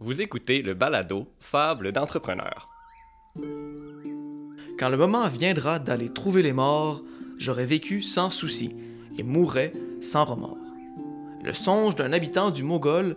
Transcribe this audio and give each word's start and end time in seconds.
Vous 0.00 0.22
écoutez 0.22 0.62
le 0.62 0.74
balado 0.74 1.26
Fable 1.40 1.90
d'entrepreneur. 1.90 2.68
Quand 4.78 4.88
le 4.90 4.96
moment 4.96 5.28
viendra 5.28 5.80
d'aller 5.80 6.08
trouver 6.08 6.40
les 6.40 6.52
morts, 6.52 7.02
j'aurai 7.36 7.66
vécu 7.66 8.00
sans 8.00 8.30
souci 8.30 8.76
et 9.18 9.24
mourrai 9.24 9.72
sans 10.00 10.24
remords. 10.24 10.56
Le 11.42 11.52
songe 11.52 11.96
d'un 11.96 12.12
habitant 12.12 12.52
du 12.52 12.62
Mogol, 12.62 13.16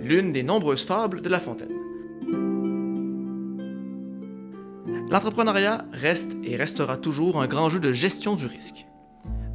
l'une 0.00 0.32
des 0.32 0.42
nombreuses 0.42 0.84
fables 0.84 1.22
de 1.22 1.28
La 1.28 1.38
Fontaine. 1.38 1.70
L'entrepreneuriat 5.08 5.84
reste 5.92 6.36
et 6.42 6.56
restera 6.56 6.96
toujours 6.96 7.40
un 7.40 7.46
grand 7.46 7.70
jeu 7.70 7.78
de 7.78 7.92
gestion 7.92 8.34
du 8.34 8.46
risque. 8.46 8.84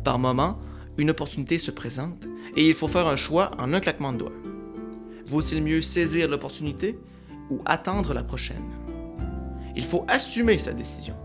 Par 0.06 0.20
moment, 0.20 0.58
une 0.98 1.10
opportunité 1.10 1.58
se 1.58 1.72
présente 1.72 2.28
et 2.56 2.66
il 2.66 2.74
faut 2.74 2.88
faire 2.88 3.08
un 3.08 3.18
choix 3.18 3.52
en 3.60 3.74
un 3.74 3.82
claquement 3.82 4.14
de 4.14 4.20
doigts. 4.20 4.51
Vaut-il 5.26 5.64
mieux 5.64 5.82
saisir 5.82 6.28
l'opportunité 6.28 6.98
ou 7.50 7.62
attendre 7.66 8.14
la 8.14 8.24
prochaine? 8.24 8.64
Il 9.76 9.86
faut 9.86 10.06
assumer 10.08 10.60
sa 10.60 10.74
décision 10.74 11.16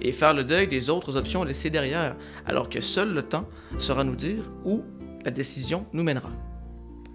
et 0.00 0.12
faire 0.12 0.34
le 0.34 0.44
deuil 0.44 0.66
des 0.66 0.90
autres 0.90 1.16
options 1.16 1.44
laissées 1.44 1.70
derrière, 1.70 2.16
alors 2.46 2.68
que 2.68 2.80
seul 2.80 3.12
le 3.12 3.22
temps 3.22 3.48
saura 3.78 4.04
nous 4.04 4.16
dire 4.16 4.50
où 4.64 4.82
la 5.24 5.30
décision 5.30 5.86
nous 5.92 6.02
mènera. 6.02 6.32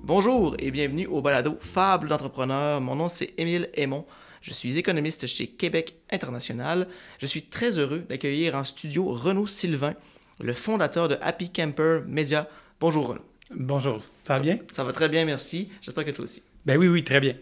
Bonjour 0.03 0.55
et 0.59 0.71
bienvenue 0.71 1.07
au 1.07 1.21
balado 1.21 1.57
Fable 1.59 2.07
d'entrepreneur. 2.07 2.79
Mon 2.81 2.95
nom 2.95 3.09
c'est 3.09 3.33
Émile 3.37 3.69
Aymon. 3.73 4.05
Je 4.41 4.53
suis 4.53 4.77
économiste 4.77 5.27
chez 5.27 5.47
Québec 5.47 5.97
International. 6.09 6.87
Je 7.19 7.25
suis 7.25 7.43
très 7.43 7.77
heureux 7.77 7.99
d'accueillir 8.07 8.55
en 8.55 8.63
studio 8.63 9.05
Renaud 9.09 9.47
Sylvain, 9.47 9.95
le 10.41 10.53
fondateur 10.53 11.09
de 11.09 11.17
Happy 11.21 11.51
Camper 11.51 12.01
Media. 12.07 12.47
Bonjour 12.79 13.07
Renaud. 13.07 13.28
Bonjour, 13.51 13.99
ça 14.23 14.35
va 14.35 14.39
bien? 14.39 14.59
Ça 14.73 14.83
va 14.83 14.93
très 14.93 15.09
bien, 15.09 15.25
merci. 15.25 15.69
J'espère 15.81 16.05
que 16.05 16.11
toi 16.11 16.25
aussi. 16.25 16.43
Ben 16.65 16.77
oui, 16.77 16.87
oui, 16.87 17.03
très 17.03 17.19
bien. 17.19 17.35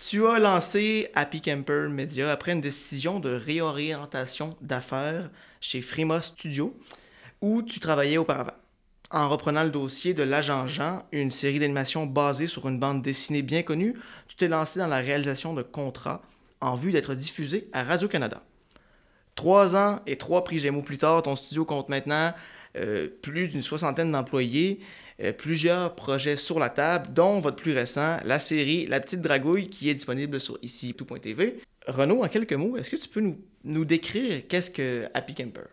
Tu 0.00 0.24
as 0.24 0.38
lancé 0.38 1.08
Happy 1.14 1.42
Camper 1.42 1.88
Media 1.90 2.30
après 2.30 2.52
une 2.52 2.60
décision 2.60 3.18
de 3.18 3.30
réorientation 3.30 4.56
d'affaires 4.60 5.28
chez 5.60 5.82
Frima 5.82 6.22
Studio, 6.22 6.78
où 7.40 7.62
tu 7.62 7.80
travaillais 7.80 8.18
auparavant. 8.18 8.54
En 9.10 9.28
reprenant 9.28 9.64
le 9.64 9.70
dossier 9.70 10.14
de 10.14 10.22
L'Agent 10.22 10.68
Jean, 10.68 11.02
une 11.10 11.32
série 11.32 11.58
d'animation 11.58 12.06
basée 12.06 12.46
sur 12.46 12.68
une 12.68 12.78
bande 12.78 13.02
dessinée 13.02 13.42
bien 13.42 13.64
connue, 13.64 13.96
tu 14.28 14.36
t'es 14.36 14.46
lancé 14.46 14.78
dans 14.78 14.86
la 14.86 15.00
réalisation 15.00 15.54
de 15.54 15.62
contrats 15.62 16.22
en 16.60 16.76
vue 16.76 16.92
d'être 16.92 17.14
diffusé 17.14 17.68
à 17.72 17.82
Radio-Canada. 17.82 18.42
Trois 19.34 19.74
ans 19.74 20.00
et 20.06 20.16
trois 20.16 20.44
prix 20.44 20.60
Gémeaux 20.60 20.82
plus 20.82 20.98
tard, 20.98 21.22
ton 21.22 21.34
studio 21.34 21.64
compte 21.64 21.88
maintenant 21.88 22.32
plus 23.22 23.48
d'une 23.48 23.62
soixantaine 23.62 24.12
d'employés, 24.12 24.80
euh, 25.22 25.32
plusieurs 25.32 25.94
projets 25.94 26.36
sur 26.36 26.58
la 26.58 26.70
table, 26.70 27.12
dont 27.12 27.40
votre 27.40 27.56
plus 27.56 27.72
récent, 27.72 28.18
la 28.24 28.38
série 28.38 28.86
La 28.86 29.00
Petite 29.00 29.20
Dragouille, 29.20 29.68
qui 29.68 29.90
est 29.90 29.94
disponible 29.94 30.40
sur 30.40 30.58
ici 30.62 30.94
tout.tv. 30.94 31.58
Renaud, 31.86 32.24
en 32.24 32.28
quelques 32.28 32.54
mots, 32.54 32.76
est-ce 32.78 32.88
que 32.88 32.96
tu 32.96 33.08
peux 33.08 33.20
nous, 33.20 33.38
nous 33.64 33.84
décrire 33.84 34.42
qu'est-ce 34.48 34.70
que 34.70 35.06
Happy 35.12 35.34
Camper? 35.34 35.68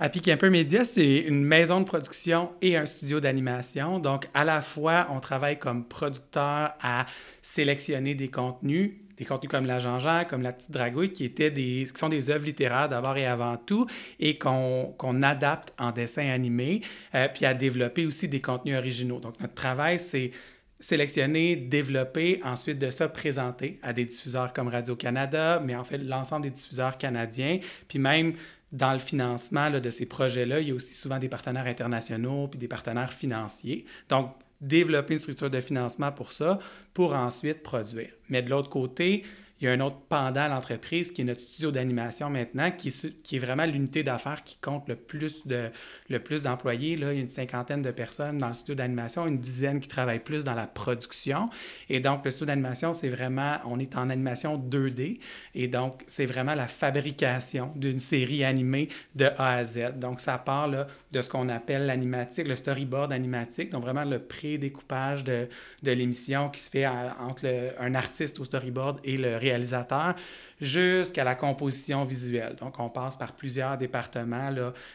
Happy 0.00 0.22
Camper 0.22 0.48
Media, 0.48 0.84
c'est 0.84 1.18
une 1.18 1.44
maison 1.44 1.80
de 1.80 1.84
production 1.84 2.52
et 2.62 2.76
un 2.76 2.86
studio 2.86 3.20
d'animation. 3.20 3.98
Donc, 3.98 4.26
à 4.32 4.44
la 4.44 4.62
fois, 4.62 5.08
on 5.10 5.20
travaille 5.20 5.58
comme 5.58 5.84
producteur 5.84 6.72
à 6.80 7.04
sélectionner 7.42 8.14
des 8.14 8.28
contenus, 8.28 8.92
des 9.22 9.26
contenus 9.28 9.50
comme 9.50 9.66
La 9.66 9.78
Jean-Jean, 9.78 10.24
comme 10.28 10.42
La 10.42 10.52
Petite 10.52 10.70
Dragouille, 10.70 11.12
qui, 11.12 11.24
étaient 11.24 11.50
des, 11.50 11.86
qui 11.92 11.98
sont 11.98 12.08
des 12.08 12.30
œuvres 12.30 12.44
littéraires 12.44 12.88
d'abord 12.88 13.16
et 13.16 13.26
avant 13.26 13.56
tout, 13.56 13.86
et 14.18 14.36
qu'on 14.36 15.22
adapte 15.22 15.72
en 15.78 15.92
dessin 15.92 16.28
animé, 16.28 16.82
euh, 17.14 17.28
puis 17.32 17.46
à 17.46 17.54
développer 17.54 18.06
aussi 18.06 18.28
des 18.28 18.40
contenus 18.40 18.76
originaux. 18.76 19.20
Donc, 19.20 19.38
notre 19.40 19.54
travail, 19.54 19.98
c'est 19.98 20.32
sélectionner, 20.80 21.54
développer, 21.54 22.40
ensuite 22.44 22.78
de 22.78 22.90
ça 22.90 23.08
présenter 23.08 23.78
à 23.82 23.92
des 23.92 24.04
diffuseurs 24.04 24.52
comme 24.52 24.66
Radio-Canada, 24.66 25.62
mais 25.64 25.76
en 25.76 25.84
fait 25.84 25.98
l'ensemble 25.98 26.42
des 26.42 26.50
diffuseurs 26.50 26.98
canadiens, 26.98 27.60
puis 27.86 28.00
même 28.00 28.32
dans 28.72 28.92
le 28.92 28.98
financement 28.98 29.68
là, 29.68 29.78
de 29.78 29.90
ces 29.90 30.06
projets-là, 30.06 30.58
il 30.58 30.68
y 30.68 30.70
a 30.72 30.74
aussi 30.74 30.94
souvent 30.94 31.18
des 31.18 31.28
partenaires 31.28 31.66
internationaux 31.66 32.48
puis 32.48 32.58
des 32.58 32.68
partenaires 32.68 33.12
financiers. 33.12 33.84
Donc, 34.08 34.34
développer 34.62 35.14
une 35.14 35.18
structure 35.18 35.50
de 35.50 35.60
financement 35.60 36.12
pour 36.12 36.32
ça, 36.32 36.58
pour 36.94 37.14
ensuite 37.14 37.62
produire. 37.62 38.10
Mais 38.28 38.42
de 38.42 38.48
l'autre 38.48 38.70
côté, 38.70 39.24
il 39.62 39.66
y 39.66 39.68
a 39.68 39.72
un 39.74 39.80
autre 39.80 39.98
pendant 40.08 40.40
à 40.40 40.48
l'entreprise 40.48 41.12
qui 41.12 41.20
est 41.20 41.24
notre 41.24 41.40
studio 41.40 41.70
d'animation 41.70 42.28
maintenant, 42.28 42.72
qui 42.72 42.88
est, 42.88 43.38
vraiment 43.38 43.64
l'unité 43.64 44.02
d'affaires 44.02 44.42
qui 44.42 44.56
compte 44.60 44.88
le 44.88 44.96
plus, 44.96 45.46
de, 45.46 45.70
le 46.10 46.18
plus 46.18 46.42
d'employés. 46.42 46.96
Là, 46.96 47.12
il 47.12 47.16
y 47.16 47.20
a 47.20 47.22
une 47.22 47.28
cinquantaine 47.28 47.80
de 47.80 47.92
personnes 47.92 48.38
dans 48.38 48.48
le 48.48 48.54
studio 48.54 48.74
d'animation, 48.74 49.24
une 49.24 49.38
dizaine 49.38 49.78
qui 49.78 49.86
travaillent 49.86 50.18
plus 50.18 50.42
dans 50.42 50.56
la 50.56 50.66
production. 50.66 51.48
Et 51.88 52.00
donc, 52.00 52.24
le 52.24 52.32
studio 52.32 52.46
d'animation, 52.46 52.92
c'est 52.92 53.08
vraiment, 53.08 53.58
on 53.64 53.78
est 53.78 53.96
en 53.96 54.10
animation 54.10 54.58
2D. 54.58 55.20
Et 55.54 55.68
donc, 55.68 56.02
c'est 56.08 56.26
vraiment 56.26 56.56
la 56.56 56.66
fabrication 56.66 57.70
d'une 57.76 58.00
série 58.00 58.42
animée 58.42 58.88
de 59.14 59.26
A 59.38 59.58
à 59.58 59.64
Z. 59.64 59.92
Donc, 59.96 60.20
ça 60.20 60.38
part 60.38 60.66
là, 60.66 60.88
de 61.12 61.20
ce 61.20 61.30
qu'on 61.30 61.48
appelle 61.48 61.86
l'animatique, 61.86 62.48
le 62.48 62.56
storyboard 62.56 63.12
animatique, 63.12 63.70
donc 63.70 63.82
vraiment 63.82 64.04
le 64.04 64.18
pré-découpage 64.18 65.22
de, 65.22 65.46
de 65.84 65.92
l'émission 65.92 66.48
qui 66.50 66.60
se 66.60 66.68
fait 66.68 66.88
entre 66.88 67.46
un 67.78 67.94
artiste 67.94 68.40
au 68.40 68.44
storyboard 68.44 68.98
et 69.04 69.16
le 69.16 69.36
réalisateur 69.36 69.51
réalisateur 69.52 70.14
jusqu'à 70.60 71.24
la 71.24 71.34
composition 71.34 72.04
visuelle. 72.04 72.56
Donc, 72.56 72.78
on 72.78 72.88
passe 72.88 73.16
par 73.16 73.32
plusieurs 73.34 73.76
départements 73.76 74.50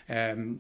euh, 0.10 0.54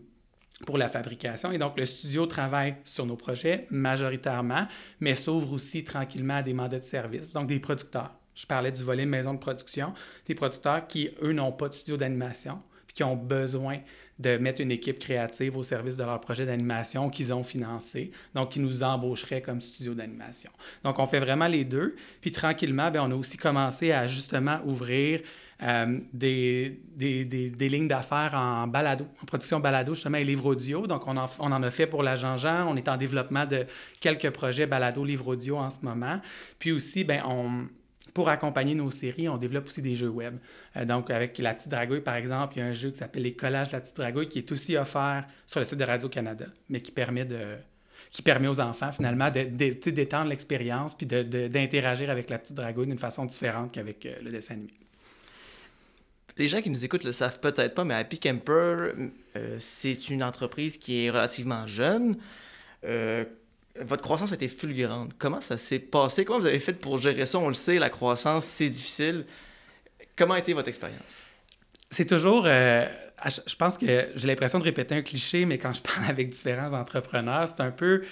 pour 0.66 0.78
la 0.78 0.88
fabrication. 0.88 1.52
Et 1.52 1.58
donc, 1.58 1.78
le 1.78 1.86
studio 1.86 2.26
travaille 2.26 2.76
sur 2.84 3.06
nos 3.06 3.16
projets 3.16 3.68
majoritairement, 3.70 4.68
mais 5.00 5.16
s'ouvre 5.16 5.54
aussi 5.54 5.84
tranquillement 5.84 6.38
à 6.38 6.44
des 6.44 6.54
mandats 6.54 6.80
de 6.80 6.84
service, 6.84 7.34
donc 7.34 7.48
des 7.48 7.60
producteurs. 7.60 8.14
Je 8.34 8.46
parlais 8.46 8.72
du 8.72 8.84
volet 8.84 9.06
maison 9.06 9.34
de 9.34 9.40
production, 9.40 9.94
des 10.26 10.36
producteurs 10.36 10.86
qui, 10.88 11.10
eux, 11.22 11.34
n'ont 11.34 11.52
pas 11.52 11.70
de 11.70 11.74
studio 11.74 11.98
d'animation, 11.98 12.62
puis 12.86 12.96
qui 12.96 13.04
ont 13.04 13.16
besoin 13.16 13.80
de 14.20 14.38
mettre 14.38 14.62
une 14.62 14.72
équipe 14.72 15.00
créative 15.00 15.58
au 15.58 15.64
service 15.64 15.96
de 15.96 16.04
leur 16.04 16.20
projet 16.20 16.46
d'animation 16.46 17.10
qu'ils 17.10 17.34
ont 17.34 17.44
financé, 17.44 18.12
donc 18.34 18.52
qui 18.52 18.60
nous 18.60 18.84
embaucheraient 18.84 19.42
comme 19.42 19.62
studio 19.62 19.94
d'animation. 19.94 20.52
Donc, 20.84 21.00
on 21.00 21.06
fait 21.06 21.20
vraiment 21.20 21.48
les 21.48 21.64
deux. 21.64 21.96
Puis 22.22 22.32
tranquillement, 22.32 22.90
bien, 22.90 23.04
on 23.04 23.12
a 23.12 23.16
aussi 23.16 23.38
commencé 23.38 23.92
à 23.92 24.08
justement 24.08 24.60
ouvrir 24.66 25.22
euh, 25.64 26.00
des, 26.14 26.80
lignes 27.60 27.88
d'affaires 27.88 28.34
en 28.36 28.68
balado, 28.68 29.06
en 29.22 29.26
production 29.26 29.60
balado, 29.60 29.96
justement, 29.96 30.18
et 30.18 30.24
livre 30.24 30.46
audio. 30.46 30.86
Donc, 30.88 31.08
on 31.08 31.18
en, 31.18 31.64
a 31.64 31.72
fait 31.72 31.88
pour 31.88 32.04
la 32.04 32.16
Jean-Jean. 32.16 32.68
On 32.68 32.76
est 32.76 32.88
en 32.88 32.98
développement 32.98 33.46
de 33.46 33.66
quelques 34.00 34.30
projets 34.30 34.68
balado, 34.68 35.04
livre 35.04 35.28
audio 35.28 35.58
en 35.58 35.70
ce 35.70 35.80
moment. 35.82 36.20
Puis 36.60 36.72
aussi, 36.72 37.04
bien, 37.04 37.24
on, 37.28 37.68
pour 38.18 38.30
accompagner 38.30 38.74
nos 38.74 38.90
séries, 38.90 39.30
on 39.30 39.38
développe 39.38 39.68
aussi 39.68 39.84
des 39.84 39.96
jeux 39.96 40.10
web. 40.10 40.38
Euh, 40.76 40.86
donc, 40.86 41.12
avec 41.12 41.38
La 41.38 41.54
Petite 41.54 41.70
Dragouille, 41.70 42.02
par 42.02 42.16
exemple, 42.16 42.56
il 42.56 42.62
y 42.62 42.62
a 42.64 42.66
un 42.66 42.74
jeu 42.74 42.90
qui 42.90 42.98
s'appelle 42.98 43.22
Les 43.22 43.34
collages 43.34 43.68
de 43.68 43.74
la 43.74 43.80
Petite 43.80 43.96
Dragouille 43.96 44.28
qui 44.28 44.40
est 44.40 44.52
aussi 44.52 44.76
offert 44.76 45.28
sur 45.46 45.60
le 45.60 45.66
site 45.68 45.78
de 45.78 45.84
Radio-Canada, 45.84 46.48
mais 46.68 46.82
qui 46.82 46.92
permet 46.92 47.26
de 47.26 47.58
qui 48.10 48.24
permet 48.24 48.48
aux 48.48 48.60
enfants, 48.60 48.92
finalement, 48.92 49.30
d'étendre 49.30 50.30
l'expérience 50.30 50.96
puis 50.96 51.06
d'interagir 51.06 52.10
avec 52.10 52.32
la 52.32 52.40
petite 52.40 52.56
dragouille 52.56 52.88
d'une 52.88 52.98
façon 52.98 53.26
différente 53.26 53.72
qu'avec 53.72 54.04
euh, 54.08 54.16
le 54.24 54.32
dessin 54.32 54.56
animé. 54.56 54.72
Les 56.38 56.48
gens 56.48 56.64
qui 56.64 56.72
nous 56.72 56.84
écoutent 56.84 57.04
le 57.04 57.12
savent 57.12 57.40
peut-être 57.40 57.76
pas, 57.76 57.84
mais 57.84 57.94
Happy 57.94 58.18
Camper, 58.18 58.94
euh, 59.36 59.58
c'est 59.60 60.10
une 60.10 60.24
entreprise 60.24 60.80
qui 60.80 61.06
est 61.06 61.12
relativement 61.12 61.68
jeune 61.68 62.18
votre 63.82 64.02
croissance 64.02 64.32
été 64.32 64.48
fulgurante. 64.48 65.12
Comment 65.18 65.42
ça 65.42 65.58
s'est 65.58 65.80
passé? 65.80 66.26
Comment 66.26 66.40
vous 66.40 66.48
avez 66.48 66.60
fait 66.60 66.74
pour 66.74 66.98
gérer 66.98 67.26
ça? 67.26 67.40
On 67.40 67.48
le 67.48 67.54
sait, 67.54 67.80
la 67.80 67.90
croissance, 67.90 68.46
c'est 68.46 68.70
difficile. 68.70 69.26
Comment 70.16 70.34
a 70.34 70.40
été 70.40 70.54
votre 70.54 70.70
expérience? 70.70 71.24
C'est 71.92 72.06
toujours... 72.06 72.44
Euh, 72.46 72.86
je 73.26 73.56
pense 73.56 73.78
que 73.78 74.10
j'ai 74.16 74.28
l'impression 74.28 74.60
de 74.60 74.64
répéter 74.64 74.96
un 74.96 75.02
cliché, 75.02 75.46
mais 75.46 75.58
quand 75.58 75.74
je 75.74 75.82
parle 75.82 76.06
avec 76.10 76.30
différents 76.30 76.74
entrepreneurs, 76.74 77.48
c'est 77.48 77.62
un 77.62 77.72
peu 77.72 78.04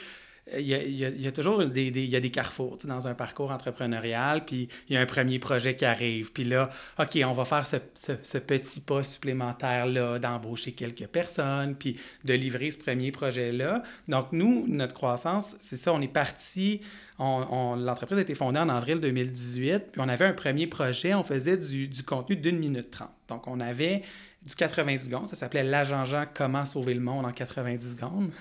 il 0.53 0.67
y, 0.67 1.27
a, 1.27 1.31
toujours 1.31 1.65
des, 1.65 1.87
il 1.87 2.05
y 2.05 2.15
a 2.15 2.19
des 2.19 2.29
carrefours 2.29 2.77
dans 2.85 3.07
un 3.07 3.15
parcours 3.15 3.49
entrepreneurial, 3.49 4.45
puis 4.45 4.69
il 4.87 4.93
y 4.93 4.97
a 4.97 5.01
un 5.01 5.07
premier 5.07 5.39
projet 5.39 5.75
qui 5.75 5.85
arrive. 5.85 6.31
Puis 6.33 6.43
là, 6.43 6.69
OK, 6.99 7.17
on 7.25 7.31
va 7.31 7.45
faire 7.45 7.65
ce, 7.65 7.77
ce, 7.95 8.37
petit 8.37 8.81
pas 8.81 9.01
supplémentaire-là, 9.01 10.19
d'embaucher 10.19 10.73
quelques 10.73 11.07
personnes, 11.07 11.75
puis 11.75 11.97
de 12.23 12.33
livrer 12.35 12.69
ce 12.69 12.77
premier 12.77 13.11
projet-là. 13.11 13.81
Donc, 14.07 14.27
nous, 14.33 14.65
notre 14.67 14.93
croissance, 14.93 15.55
c'est 15.59 15.77
ça, 15.77 15.91
on 15.93 16.01
est 16.01 16.07
parti. 16.07 16.81
On, 17.17 17.75
L'entreprise 17.75 18.19
a 18.19 18.21
été 18.21 18.35
fondée 18.35 18.59
en 18.59 18.69
avril 18.69 18.99
2018, 18.99 19.93
puis 19.93 20.01
on 20.01 20.09
avait 20.09 20.25
un 20.25 20.33
premier 20.33 20.67
projet, 20.67 21.15
on 21.15 21.23
faisait 21.23 21.57
du, 21.57 21.87
du 21.87 22.03
contenu 22.03 22.35
d'une 22.35 22.59
minute 22.59 22.91
trente. 22.91 23.09
Donc, 23.29 23.47
on 23.47 23.59
avait 23.59 24.03
du 24.45 24.55
90 24.55 25.05
secondes. 25.05 25.27
Ça 25.27 25.35
s'appelait 25.35 25.63
L'agent 25.63 26.05
Jean, 26.05 26.25
comment 26.33 26.65
sauver 26.65 26.93
le 26.93 26.99
monde 26.99 27.25
en 27.25 27.31
90 27.31 27.91
secondes. 27.91 28.31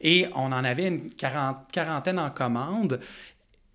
Et 0.00 0.26
on 0.34 0.52
en 0.52 0.64
avait 0.64 0.86
une 0.86 1.10
quarantaine 1.10 2.18
en 2.18 2.30
commande. 2.30 3.00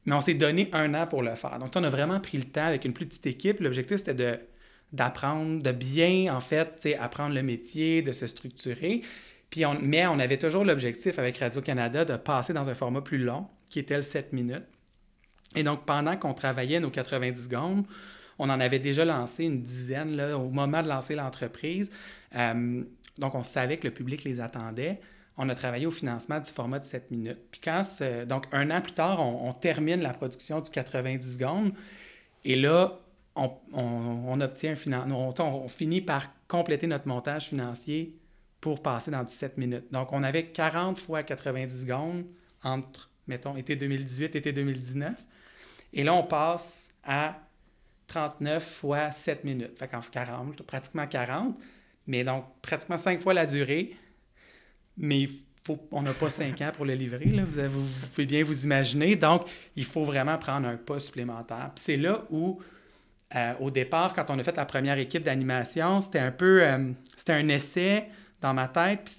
Mais 0.06 0.13
on 0.15 0.21
s'est 0.21 0.36
donné 0.36 0.69
un 0.74 0.94
an 0.94 1.07
pour 1.07 1.24
le 1.24 1.36
faire. 1.36 1.59
Donc, 1.59 1.71
on 1.75 1.83
a 1.83 1.89
vraiment 1.89 2.19
pris 2.19 2.38
le 2.38 2.45
temps 2.45 2.65
avec 2.65 2.86
une 2.86 2.94
plus 2.94 3.06
petite 3.06 3.27
équipe. 3.27 3.59
L'objectif, 3.59 3.97
c'était 3.97 4.13
de, 4.13 4.39
d'apprendre, 4.94 5.62
de 5.62 5.71
bien, 5.71 6.33
en 6.33 6.39
fait, 6.39 6.88
apprendre 7.00 7.36
le 7.36 7.44
métier, 7.44 8.01
de 8.01 8.12
se 8.12 8.27
structurer. 8.27 9.01
Puis 9.50 9.65
on, 9.65 9.77
mais 9.81 10.06
on 10.07 10.19
avait 10.19 10.38
toujours 10.38 10.63
l'objectif 10.63 11.18
avec 11.19 11.38
Radio-Canada 11.38 12.06
de 12.06 12.15
passer 12.18 12.53
dans 12.53 12.69
un 12.69 12.75
format 12.75 13.01
plus 13.01 13.18
long, 13.18 13.47
qui 13.69 13.80
était 13.80 13.95
le 13.95 14.03
7 14.03 14.31
minutes. 14.31 14.65
Et 15.56 15.63
donc, 15.63 15.86
pendant 15.86 16.15
qu'on 16.15 16.33
travaillait 16.33 16.80
nos 16.80 16.91
90 16.91 17.44
secondes, 17.45 17.86
on 18.39 18.50
en 18.50 18.59
avait 18.59 18.80
déjà 18.80 19.06
lancé 19.06 19.44
une 19.44 19.62
dizaine 19.62 20.15
là, 20.15 20.38
au 20.38 20.50
moment 20.50 20.81
de 20.81 20.88
lancer 20.88 21.13
l'entreprise. 21.13 21.91
Euh, 22.36 22.83
donc, 23.19 23.36
on 23.36 23.44
savait 23.44 23.77
que 23.77 23.86
le 23.86 23.94
public 23.94 24.24
les 24.24 24.39
attendait. 24.39 25.00
On 25.38 25.50
a 25.50 25.56
travaillé 25.56 25.86
au 25.86 25.91
financement 25.91 26.39
du 26.39 26.50
format 26.50 26.80
de 26.80 26.86
7 26.86 27.12
minutes. 27.12 27.39
Puis 27.51 27.62
quand, 27.62 27.81
donc, 28.27 28.45
un 28.53 28.71
an 28.71 28.81
plus 28.81 28.94
tard, 28.94 29.19
on, 29.19 29.51
termine 29.53 30.01
la 30.01 30.13
production 30.13 30.62
du 30.62 30.71
90 30.71 31.33
secondes. 31.33 31.74
Et 32.45 32.56
là, 32.56 33.00
on, 33.36 33.51
on, 33.74 34.41
obtient 34.41 34.71
un 34.71 34.75
financement. 34.75 35.33
On, 35.39 35.68
finit 35.68 36.01
par 36.01 36.30
compléter 36.47 36.88
notre 36.88 37.07
montage 37.07 37.47
financier 37.50 38.15
pour 38.62 38.81
passer 38.81 39.12
dans 39.12 39.24
du 39.24 39.33
7 39.33 39.57
minutes. 39.57 39.91
Donc, 39.91 40.12
on 40.12 40.24
avait 40.24 40.45
40 40.45 41.00
fois 41.00 41.24
90 41.24 41.81
secondes 41.81 42.25
entre, 42.63 43.09
mettons, 43.27 43.56
été 43.57 43.75
2018 43.75 44.36
et 44.36 44.38
été 44.38 44.51
2019. 44.53 45.13
Et 45.94 46.03
là, 46.03 46.13
on 46.13 46.24
passe 46.24 46.91
à 47.03 47.38
39 48.09 48.63
fois 48.63 49.11
7 49.11 49.44
minutes. 49.45 49.77
Fait 49.77 49.88
qu'en 49.88 50.01
40, 50.01 50.61
pratiquement 50.63 51.07
40. 51.07 51.56
Mais 52.07 52.23
donc, 52.23 52.45
pratiquement 52.61 52.97
5 52.97 53.21
fois 53.21 53.33
la 53.33 53.45
durée. 53.45 53.95
Mais 54.97 55.29
on 55.91 56.01
n'a 56.01 56.13
pas 56.13 56.29
5 56.29 56.59
ans 56.61 56.71
pour 56.75 56.85
le 56.85 56.95
livrer, 56.95 57.25
là. 57.25 57.44
Vous, 57.45 58.07
pouvez 58.13 58.25
bien 58.25 58.44
vous 58.44 58.65
imaginer. 58.65 59.15
Donc, 59.15 59.47
il 59.75 59.85
faut 59.85 60.03
vraiment 60.03 60.38
prendre 60.38 60.67
un 60.67 60.75
pas 60.75 61.00
supplémentaire. 61.00 61.71
C'est 61.75 61.97
là 61.97 62.25
où, 62.31 62.59
euh, 63.35 63.53
au 63.59 63.69
départ, 63.69 64.13
quand 64.13 64.25
on 64.29 64.39
a 64.39 64.44
fait 64.44 64.57
la 64.57 64.65
première 64.65 64.97
équipe 64.97 65.23
d'animation, 65.23 66.01
c'était 66.01 66.19
un 66.19 66.31
peu... 66.31 66.63
Euh, 66.63 66.91
c'était 67.15 67.33
un 67.33 67.47
essai 67.47 68.07
dans 68.41 68.53
ma 68.53 68.67
tête, 68.67 69.01
puis 69.05 69.13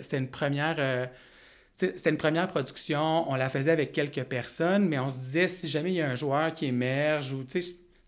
c'était 0.00 0.18
une 0.18 0.28
première... 0.28 0.76
Euh, 0.78 1.06
c'était 1.76 2.10
une 2.10 2.18
première 2.18 2.46
production, 2.46 3.28
on 3.28 3.34
la 3.34 3.48
faisait 3.48 3.72
avec 3.72 3.90
quelques 3.90 4.22
personnes, 4.24 4.86
mais 4.86 5.00
on 5.00 5.10
se 5.10 5.18
disait 5.18 5.48
si 5.48 5.68
jamais 5.68 5.90
il 5.90 5.96
y 5.96 6.00
a 6.00 6.08
un 6.08 6.14
joueur 6.14 6.54
qui 6.54 6.66
émerge 6.66 7.32
ou 7.32 7.42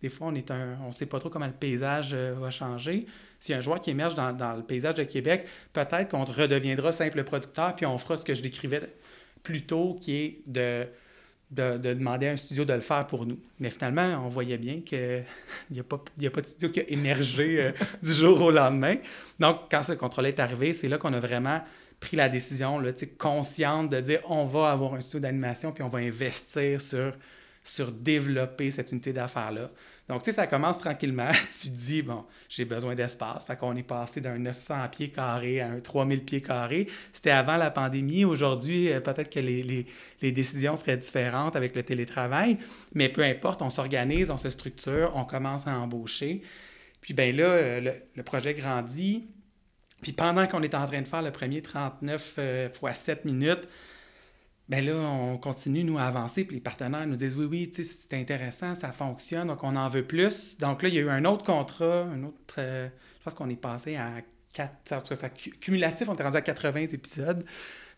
des 0.05 0.11
fois 0.11 0.29
on 0.29 0.87
on 0.87 0.93
sait 0.93 1.07
pas 1.07 1.19
trop 1.19 1.31
comment 1.31 1.47
le 1.47 1.53
paysage 1.53 2.11
euh, 2.13 2.35
va 2.39 2.51
changer. 2.51 3.07
S'il 3.41 3.53
y 3.53 3.57
a 3.57 3.59
un 3.59 3.63
joueur 3.63 3.81
qui 3.81 3.89
émerge 3.89 4.15
dans, 4.15 4.35
dans 4.35 4.53
le 4.53 4.63
paysage 4.63 4.97
de 4.97 5.05
Québec, 5.05 5.47
peut-être 5.73 6.11
qu'on 6.11 6.25
redeviendra 6.25 6.93
simple 6.93 7.25
producteur 7.25 7.75
puis 7.75 7.87
on 7.87 7.97
fera 7.97 8.19
ce 8.19 8.25
que 8.25 8.35
je 8.35 8.43
décrivais 8.43 8.83
plus 9.43 9.63
tôt, 9.63 9.99
qui 9.99 10.17
est 10.17 10.39
de, 10.47 10.87
de, 11.51 11.95
demander 11.95 12.29
à 12.29 12.33
un 12.33 12.37
studio 12.37 12.67
de 12.67 12.75
le 12.75 12.83
faire 12.83 13.07
pour 13.07 13.25
nous. 13.25 13.39
Mais 13.61 13.71
finalement, 13.71 14.23
on 14.27 14.29
voyait 14.29 14.59
bien 14.59 14.83
qu'il 14.83 15.25
n'y 15.71 15.81
a, 15.81 15.85
pas, 15.85 15.97
a 15.97 16.31
pas 16.31 16.41
de 16.43 16.47
studio 16.47 16.69
qui 16.69 16.81
a 16.81 16.89
émergé 16.91 17.63
euh, 17.63 17.73
du 18.03 18.13
jour 18.13 18.43
au 18.43 18.51
lendemain. 18.51 18.97
Donc, 19.41 19.71
quand 19.71 19.83
ce 19.83 19.95
contrôle 19.95 20.27
est 20.27 20.39
arrivé, 20.39 20.75
c'est 20.75 20.89
là 20.89 20.99
qu'on 20.99 21.15
a 21.15 21.21
vraiment 21.21 21.63
pris 21.99 22.17
la 22.19 22.29
décision 22.29 22.79
là, 22.79 22.91
consciente 23.17 23.89
de 23.89 24.01
dire 24.01 24.21
on 24.29 24.45
va 24.45 24.71
avoir 24.71 24.93
un 24.93 25.01
studio 25.01 25.21
d'animation 25.21 25.73
puis 25.73 25.83
on 25.83 25.89
va 25.89 26.01
investir 26.01 26.79
sur, 26.83 27.15
sur 27.65 27.91
développer 27.91 28.71
cette 28.71 28.93
unité 28.93 29.15
d'affaires-là. 29.15 29.71
Donc, 30.07 30.23
tu 30.23 30.27
sais, 30.27 30.37
ça 30.37 30.47
commence 30.47 30.79
tranquillement. 30.79 31.31
tu 31.51 31.71
te 31.71 31.75
dis, 31.75 32.03
bon, 32.03 32.25
j'ai 32.47 32.67
besoin 32.67 32.95
d'espace. 32.95 33.47
Fait 33.47 33.57
qu'on 33.57 33.75
est 33.75 33.83
passé 33.83 34.21
d'un 34.21 34.39
900 34.39 34.77
pieds 34.93 35.09
carrés 35.09 35.63
à 35.63 35.71
un 35.71 35.81
3000 35.81 36.25
pieds 36.25 36.43
carrés. 36.43 36.89
C'était 37.11 37.31
avant 37.31 37.57
la 37.57 37.71
pandémie. 37.71 38.27
Aujourd'hui, 38.27 38.93
euh, 38.93 39.01
peut-être 39.01 39.31
que 39.31 39.41
les, 39.41 39.63
les, 39.63 39.87
les, 40.21 40.31
décisions 40.31 40.77
seraient 40.77 40.99
différentes 40.99 41.57
avec 41.57 41.75
le 41.75 41.83
télétravail. 41.83 42.59
Mais 42.93 43.09
peu 43.09 43.23
importe, 43.23 43.63
on 43.63 43.71
s'organise, 43.71 44.31
on 44.31 44.37
se 44.37 44.51
structure, 44.51 45.13
on 45.17 45.25
commence 45.25 45.67
à 45.67 45.79
embaucher. 45.79 46.43
Puis, 47.01 47.15
ben 47.15 47.35
là, 47.35 47.45
euh, 47.45 47.81
le, 47.81 47.93
le 48.15 48.23
projet 48.23 48.53
grandit. 48.53 49.27
Puis 50.03 50.13
pendant 50.13 50.47
qu'on 50.47 50.63
est 50.63 50.75
en 50.75 50.85
train 50.87 51.01
de 51.01 51.09
faire 51.09 51.23
le 51.23 51.31
premier 51.31 51.63
39 51.63 52.35
euh, 52.37 52.69
fois 52.69 52.93
7 52.93 53.25
minutes, 53.25 53.67
ben 54.69 54.85
là, 54.85 54.95
on 54.95 55.37
continue, 55.37 55.85
nous, 55.85 55.99
à 55.99 56.05
avancer, 56.05 56.45
puis 56.45 56.57
les 56.57 56.63
partenaires 56.63 57.07
nous 57.07 57.17
disent 57.17 57.37
oui, 57.37 57.45
oui, 57.45 57.71
tu 57.71 57.85
sais, 57.85 57.99
c'est 58.01 58.17
intéressant, 58.17 58.75
ça 58.75 58.93
fonctionne, 58.93 59.49
donc 59.49 59.63
on 59.63 59.77
en 59.77 59.89
veut 59.89 60.07
plus. 60.07 60.57
Donc 60.59 60.83
là, 60.83 60.89
il 60.89 60.95
y 60.95 60.99
a 60.99 61.03
eu 61.03 61.11
un 61.11 61.25
autre 61.27 61.45
contrat, 61.45 62.05
un 62.05 62.23
autre. 62.25 62.55
Euh, 62.59 62.89
je 63.19 63.25
pense 63.25 63.35
qu'on 63.35 63.51
est 63.51 63.57
passé 63.57 63.97
à 63.97 64.23
4. 64.55 65.17
Ça, 65.17 65.29
cumulatif, 65.61 66.09
on 66.09 66.15
est 66.15 66.23
rendu 66.23 66.37
à 66.37 66.43
80 66.43 66.89
épisodes. 66.93 67.45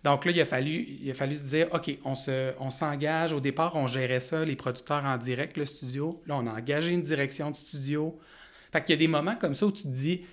Donc 0.03 0.25
là, 0.25 0.33
il 0.33 0.41
a 0.41 0.45
fallu, 0.45 0.87
il 1.01 1.11
a 1.11 1.15
fallu 1.15 1.35
se 1.35 1.43
dire 1.43 1.69
OK, 1.73 1.99
on, 2.05 2.15
se, 2.15 2.53
on 2.59 2.71
s'engage. 2.71 3.33
Au 3.33 3.41
départ, 3.41 3.77
on 3.77 3.87
gérait 3.87 4.21
ça, 4.21 4.45
les 4.45 4.57
producteurs 4.57 5.05
en 5.05 5.17
direct, 5.19 5.57
le 5.57 5.67
studio. 5.67 6.23
Là, 6.27 6.37
on 6.37 6.47
a 6.47 6.53
engagé 6.53 6.91
une 6.93 7.03
direction 7.03 7.51
de 7.51 7.57
studio. 7.57 8.19
Fait 8.73 8.83
qu'il 8.83 8.95
y 8.95 8.99
a 8.99 8.99
des 8.99 9.09
moments 9.09 9.37
comme 9.37 9.55
ça 9.55 9.67
où 9.67 9.73
tu 9.73 9.85
te 9.85 9.89
dis 9.89 10.25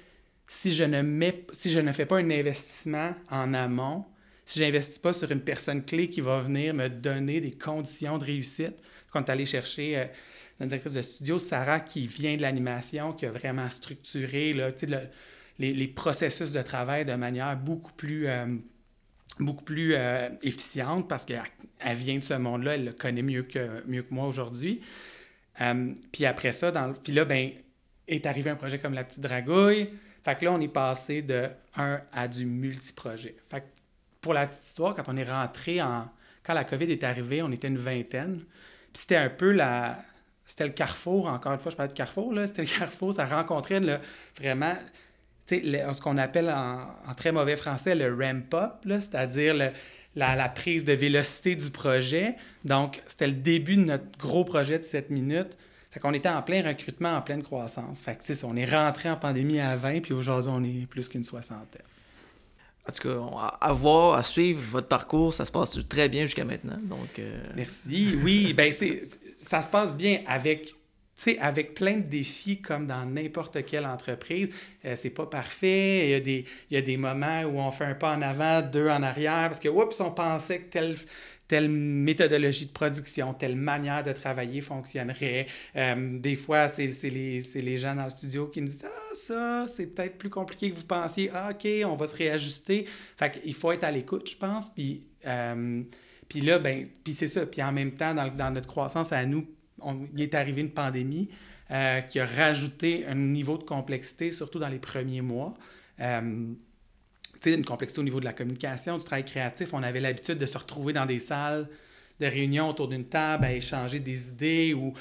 si 0.48 0.72
je 0.72 0.84
ne, 0.84 1.02
mets, 1.02 1.46
si 1.52 1.72
je 1.72 1.80
ne 1.80 1.92
fais 1.92 2.06
pas 2.06 2.18
un 2.18 2.30
investissement 2.30 3.14
en 3.30 3.54
amont, 3.54 4.06
si 4.46 4.60
je 4.60 4.66
n'investis 4.66 5.00
pas 5.00 5.14
sur 5.14 5.32
une 5.32 5.42
personne 5.42 5.84
clé 5.84 6.10
qui 6.10 6.22
va 6.22 6.40
venir 6.40 6.74
me 6.74 6.90
donner 6.90 7.40
des 7.42 7.52
conditions 7.52 8.18
de 8.18 8.26
réussite, 8.26 8.76
quand 9.12 9.24
tu 9.24 9.32
allé 9.32 9.46
chercher 9.46 9.98
euh, 9.98 10.66
directrice 10.66 10.94
de 10.94 11.02
studio, 11.02 11.40
Sarah, 11.40 11.80
qui 11.80 12.08
vient 12.08 12.36
de 12.36 12.42
l'animation, 12.42 13.14
qui 13.14 13.26
a 13.26 13.32
vraiment 13.32 13.70
structuré 13.70 14.54
là, 14.54 14.70
les, 15.60 15.74
les, 15.74 15.88
processus 15.88 16.52
de 16.52 16.62
travail 16.62 17.06
de 17.06 17.14
manière 17.14 17.56
beaucoup 17.56 17.94
plus, 17.94 18.28
euh, 18.28 18.48
beaucoup 19.40 19.64
plus 19.64 19.94
euh, 19.94 20.30
efficiente 20.42 21.08
parce 21.08 21.26
qu'elle 21.26 21.44
vient 21.96 22.18
de 22.18 22.24
ce 22.24 22.34
monde-là, 22.34 22.76
elle 22.76 22.86
le 22.86 22.94
connaît 22.94 23.22
mieux 23.22 23.44
que, 23.44 23.84
mieux 23.88 24.02
que 24.02 24.14
moi 24.14 24.28
aujourd'hui. 24.28 24.82
puis 26.12 26.26
après 26.26 26.52
ça, 26.52 26.72
dans, 26.72 26.94
puis 26.94 27.14
là, 27.14 27.24
ben, 27.24 27.52
est 28.08 28.26
arrivé 28.26 28.50
un 28.50 28.56
projet 28.56 28.80
comme 28.80 28.94
La 28.94 29.04
Petite 29.04 29.22
Dragouille. 29.22 29.90
Fait 30.24 30.36
que 30.38 30.46
là, 30.46 30.54
on 30.54 30.62
est 30.62 30.68
passé 30.70 31.22
de 31.22 31.50
un 31.76 32.02
à 32.12 32.28
du 32.28 32.46
multiprojet. 32.46 33.36
Fait 33.50 33.62
que 33.62 33.66
pour 34.24 34.34
la 34.34 34.48
petite 34.48 34.64
histoire, 34.64 34.96
quand 34.96 35.04
on 35.08 35.18
est 35.18 35.30
rentré 35.30 35.80
en. 35.84 36.08
Quand 36.44 36.54
la 36.54 36.64
COVID 36.64 36.92
est 36.92 37.04
arrivée, 37.04 37.42
on 37.44 37.52
était 37.52 37.68
une 37.68 37.78
vingtaine. 37.78 38.38
Puis 38.92 39.02
c'était 39.02 39.18
un 39.18 39.30
peu 39.30 39.52
la. 39.52 40.00
C'était 40.46 40.66
le 40.66 40.74
carrefour, 40.74 41.28
encore 41.28 41.54
une 41.54 41.60
fois, 41.60 41.72
je 41.72 41.78
parle 41.78 41.90
de 41.90 41.94
carrefour, 41.94 42.34
là. 42.34 42.48
C'était 42.48 42.64
le 42.64 42.80
carrefour, 42.80 43.14
ça 43.14 43.26
rencontrait 43.26 43.80
vraiment. 44.38 44.76
Ce 45.48 46.02
qu'on 46.02 46.18
appelle 46.18 46.50
en, 46.50 47.14
très 47.16 47.34
mauvais 47.34 47.58
français 47.58 47.96
le 47.96 48.14
ramp-up, 48.14 48.76
c'est-à-dire 48.86 49.54
la, 49.54 50.36
la, 50.36 50.50
prise 50.50 50.86
de 50.86 50.94
vélocité 50.94 51.56
du 51.56 51.70
projet. 51.70 52.36
Donc, 52.64 53.02
c'était 53.08 53.28
le 53.28 53.34
début 53.34 53.76
de 53.76 53.84
notre 53.84 54.18
gros 54.18 54.46
projet 54.46 54.80
de 54.80 54.84
7 54.84 55.10
minutes. 55.10 55.58
Fait 55.92 56.00
qu'on 56.00 56.14
était 56.14 56.30
en 56.30 56.42
plein 56.42 56.66
recrutement, 56.66 57.12
en 57.12 57.22
pleine 57.22 57.44
croissance. 57.44 58.02
Fait 58.02 58.16
que, 58.16 58.46
on 58.46 58.56
est 58.56 58.66
rentré 58.66 59.10
en 59.10 59.18
pandémie 59.18 59.60
à 59.60 59.76
20, 59.76 60.00
puis 60.00 60.14
aujourd'hui, 60.14 60.52
on 60.54 60.64
est 60.64 60.88
plus 60.88 61.10
qu'une 61.10 61.26
soixantaine. 61.26 61.84
En 62.88 62.92
tout 62.92 63.08
cas, 63.08 63.58
à 63.62 63.74
voir, 63.74 64.16
à 64.16 64.24
suivre 64.24 64.62
votre 64.62 64.88
parcours, 64.88 65.34
ça 65.34 65.46
se 65.46 65.52
passe 65.52 65.80
très 65.88 66.10
bien 66.10 66.24
jusqu'à 66.24 66.44
maintenant. 66.44 66.78
Donc, 66.84 67.18
euh, 67.18 67.40
Merci. 67.56 68.18
Oui, 68.22 68.54
ben 68.54 68.74
c'est, 68.74 69.04
ça 69.38 69.64
se 69.64 69.70
passe 69.70 69.96
bien 69.96 70.22
avec 70.28 70.76
avec 71.40 71.74
plein 71.74 71.98
de 71.98 72.02
défis 72.02 72.62
comme 72.62 72.88
dans 72.88 73.06
n'importe 73.06 73.64
quelle 73.66 73.86
entreprise. 73.86 74.50
Euh, 74.86 74.96
c'est 74.96 75.10
pas 75.10 75.26
parfait. 75.26 76.08
Il 76.08 76.12
y, 76.12 76.14
a 76.16 76.20
des, 76.20 76.46
il 76.70 76.74
y 76.74 76.78
a 76.78 76.82
des 76.82 76.98
moments 76.98 77.44
où 77.44 77.60
on 77.60 77.72
fait 77.72 77.86
un 77.86 77.94
pas 77.94 78.16
en 78.16 78.22
avant, 78.22 78.62
deux 78.62 78.90
en 78.90 79.04
arrière, 79.04 79.48
parce 79.48 79.60
que, 79.60 79.70
oups, 79.70 80.00
on 80.02 80.12
pensait 80.12 80.60
que 80.60 80.70
tel 80.72 80.96
telle 81.48 81.70
méthodologie 81.70 82.68
de 82.68 82.72
production, 82.72 83.34
telle 83.34 83.56
manière 83.56 84.04
de 84.04 84.12
travailler 84.12 84.62
fonctionnerait. 84.62 85.48
Euh, 85.76 86.20
des 86.20 86.36
fois, 86.36 86.68
c'est 86.68 86.88
les, 86.88 87.40
les, 87.56 87.78
gens 87.78 87.96
dans 87.96 88.06
le 88.06 88.10
studio 88.10 88.48
qui 88.48 88.62
nous 88.62 88.68
disent 88.68 88.86
Ah, 88.86 89.16
ça, 89.16 89.66
c'est 89.68 89.88
peut-être 89.88 90.18
plus 90.18 90.30
compliqué 90.30 90.72
que 90.72 90.76
vous 90.76 90.86
pensiez. 90.86 91.30
Ah, 91.34 91.50
OK, 91.52 91.68
on 91.86 91.96
va 91.96 92.08
se 92.08 92.16
réajuster. 92.16 92.86
Fait 93.18 93.32
qu'il 93.32 93.54
faut 93.54 93.72
être 93.72 93.84
à 93.84 93.92
l'écoute, 93.92 94.30
je 94.30 94.38
pense. 94.38 94.70
Puis, 94.70 95.02
euh, 95.26 95.84
puis 96.30 96.42
là, 96.42 96.60
ben, 96.60 96.88
puis 97.04 97.14
c'est 97.14 97.28
ça. 97.28 97.46
Puis 97.46 97.62
en 97.62 97.72
même 97.72 97.92
temps, 97.92 98.14
dans, 98.14 98.30
dans 98.30 98.52
notre 98.52 98.68
croissance 98.68 99.12
à 99.12 99.26
nous, 99.26 99.46
il 100.16 100.22
est 100.22 100.34
arrivé 100.34 100.62
une 100.62 100.72
pandémie 100.72 101.30
euh, 101.72 102.02
qui 102.02 102.20
a 102.20 102.26
rajouté 102.26 103.06
un 103.06 103.16
niveau 103.16 103.58
de 103.58 103.64
complexité, 103.64 104.32
surtout 104.32 104.60
dans 104.60 104.70
les 104.70 104.80
premiers 104.80 105.22
mois 105.22 105.54
une 107.52 107.66
complexité 107.66 108.00
au 108.00 108.04
niveau 108.04 108.20
de 108.20 108.26
la 108.26 108.34
communication, 108.34 108.98
du 108.98 109.04
travail 109.04 109.26
créatif. 109.26 109.74
On 109.74 109.84
avait 109.84 110.00
l'habitude 110.00 110.38
de 110.38 110.46
se 110.46 110.58
retrouver 110.58 110.94
dans 110.94 111.06
des 111.06 111.20
salles 111.20 111.68
de 112.20 112.28
réunion 112.28 112.70
autour 112.70 112.88
d'une 112.88 113.06
table 113.06 113.46
à 113.46 113.54
échanger 113.54 114.00
des 114.00 114.30
idées 114.30 114.74
ou, 114.74 114.94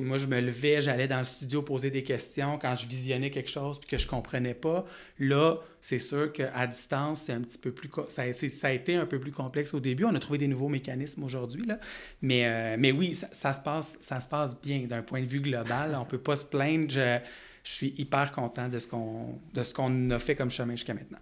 moi, 0.00 0.18
je 0.18 0.26
me 0.26 0.40
levais, 0.40 0.80
j'allais 0.80 1.08
dans 1.08 1.18
le 1.18 1.24
studio 1.24 1.62
poser 1.62 1.90
des 1.90 2.02
questions 2.02 2.58
quand 2.58 2.74
je 2.76 2.86
visionnais 2.86 3.30
quelque 3.30 3.50
chose 3.50 3.78
puis 3.78 3.88
que 3.88 3.98
je 3.98 4.06
comprenais 4.06 4.54
pas. 4.54 4.84
Là, 5.18 5.56
c'est 5.80 5.98
sûr 5.98 6.32
qu'à 6.32 6.66
distance, 6.66 7.22
c'est 7.26 7.32
un 7.32 7.40
petit 7.40 7.58
peu 7.58 7.72
plus... 7.72 7.90
Ça, 8.08 8.22
a 8.22 8.72
été 8.72 8.94
un 8.94 9.06
peu 9.06 9.18
plus 9.18 9.32
complexe 9.32 9.74
au 9.74 9.80
début. 9.80 10.04
On 10.04 10.14
a 10.14 10.20
trouvé 10.20 10.38
des 10.38 10.48
nouveaux 10.48 10.68
mécanismes 10.68 11.24
aujourd'hui, 11.24 11.66
là. 11.66 11.78
Mais, 12.20 12.46
euh, 12.46 12.76
mais 12.78 12.92
oui, 12.92 13.14
ça, 13.14 13.52
se 13.52 13.60
passe, 13.60 13.98
ça 14.00 14.20
se 14.20 14.28
passe 14.28 14.60
bien 14.60 14.86
d'un 14.86 15.02
point 15.02 15.20
de 15.20 15.26
vue 15.26 15.40
global. 15.40 15.96
On 16.00 16.04
peut 16.04 16.18
pas 16.18 16.36
se 16.36 16.44
plaindre. 16.44 16.90
Je, 16.90 17.18
suis 17.64 17.94
hyper 17.96 18.32
content 18.32 18.68
de 18.68 18.80
ce 18.80 18.88
qu'on 18.88 19.38
qu'on 19.76 20.10
a 20.10 20.18
fait 20.18 20.34
comme 20.34 20.50
chemin 20.50 20.72
jusqu'à 20.72 20.94
maintenant 20.94 21.20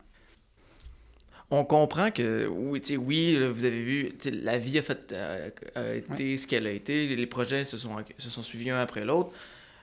on 1.51 1.65
comprend 1.65 2.11
que 2.11 2.47
oui, 2.47 2.81
oui 2.97 3.37
vous 3.37 3.65
avez 3.65 3.83
vu, 3.83 4.13
la 4.43 4.59
vie 4.59 4.79
a, 4.79 4.83
fait, 4.83 5.13
euh, 5.13 5.97
été 5.97 6.37
ce 6.37 6.47
qu'elle 6.47 6.67
a 6.67 6.71
été, 6.71 7.15
les 7.17 7.27
projets 7.27 7.65
se 7.65 7.77
sont, 7.79 7.97
se 8.19 8.31
sont 8.31 8.43
suivis 8.43 8.71
un 8.71 8.79
après 8.79 9.05
l'autre, 9.05 9.33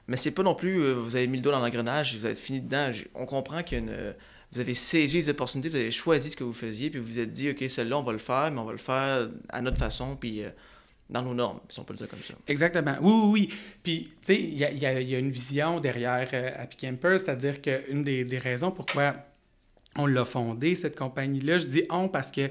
mais 0.08 0.16
c'est 0.18 0.32
pas 0.32 0.44
non 0.44 0.56
plus, 0.56 0.82
euh, 0.82 0.94
vous 0.94 1.16
avez 1.16 1.28
mis 1.28 1.38
le 1.38 1.44
doigt 1.44 1.54
dans 1.54 1.60
l'engrenage, 1.60 2.16
vous 2.16 2.26
êtes 2.26 2.38
fini 2.38 2.62
dedans. 2.62 2.92
On 3.14 3.26
comprend 3.26 3.62
que 3.64 3.76
vous 4.52 4.60
avez 4.60 4.76
saisi 4.76 5.18
les 5.18 5.30
opportunités, 5.30 5.70
vous 5.70 5.76
avez 5.76 5.92
choisi 5.92 6.30
ce 6.30 6.38
que 6.38 6.44
vous 6.44 6.54
faisiez, 6.54 6.90
puis 6.90 7.00
vous 7.00 7.14
vous 7.14 7.20
êtes 7.20 7.34
dit, 7.34 7.50
OK, 7.50 7.64
celle-là, 7.68 7.98
on 7.98 8.04
va 8.04 8.14
le 8.14 8.18
faire, 8.18 8.50
mais 8.52 8.60
on 8.60 8.66
va 8.66 8.72
le 8.72 8.78
faire 8.78 9.30
à 9.50 9.62
notre 9.62 9.78
façon, 9.78 10.16
puis 10.16 10.44
euh, 10.44 10.50
dans 11.10 11.22
nos 11.22 11.34
normes, 11.34 11.60
si 11.70 11.80
on 11.80 11.84
peut 11.84 11.94
le 11.94 11.98
dire 11.98 12.08
comme 12.08 12.24
ça. 12.24 12.34
Exactement. 12.48 12.96
Oui, 13.02 13.12
oui, 13.12 13.30
oui. 13.32 13.54
Puis, 13.84 14.08
tu 14.10 14.16
sais, 14.22 14.36
il 14.36 14.58
y 14.58 14.64
a, 14.64 14.72
y, 14.72 14.86
a, 14.86 15.02
y 15.02 15.16
a, 15.16 15.20
une 15.20 15.32
vision 15.32 15.80
derrière 15.80 16.30
euh, 16.34 16.52
Happy 16.58 16.78
Camper, 16.78 17.18
c'est-à-dire 17.18 17.62
qu'une 17.62 18.04
des, 18.04 18.24
des, 18.24 18.40
raisons 18.40 18.72
pourquoi 18.72 19.16
on 19.98 20.06
l'a 20.06 20.26
fondée, 20.26 20.76
cette 20.76 20.98
compagnie-là, 20.98 21.58
je 21.58 21.66
dis 21.66 21.84
on 21.90 22.08
parce 22.08 22.32
que 22.32 22.50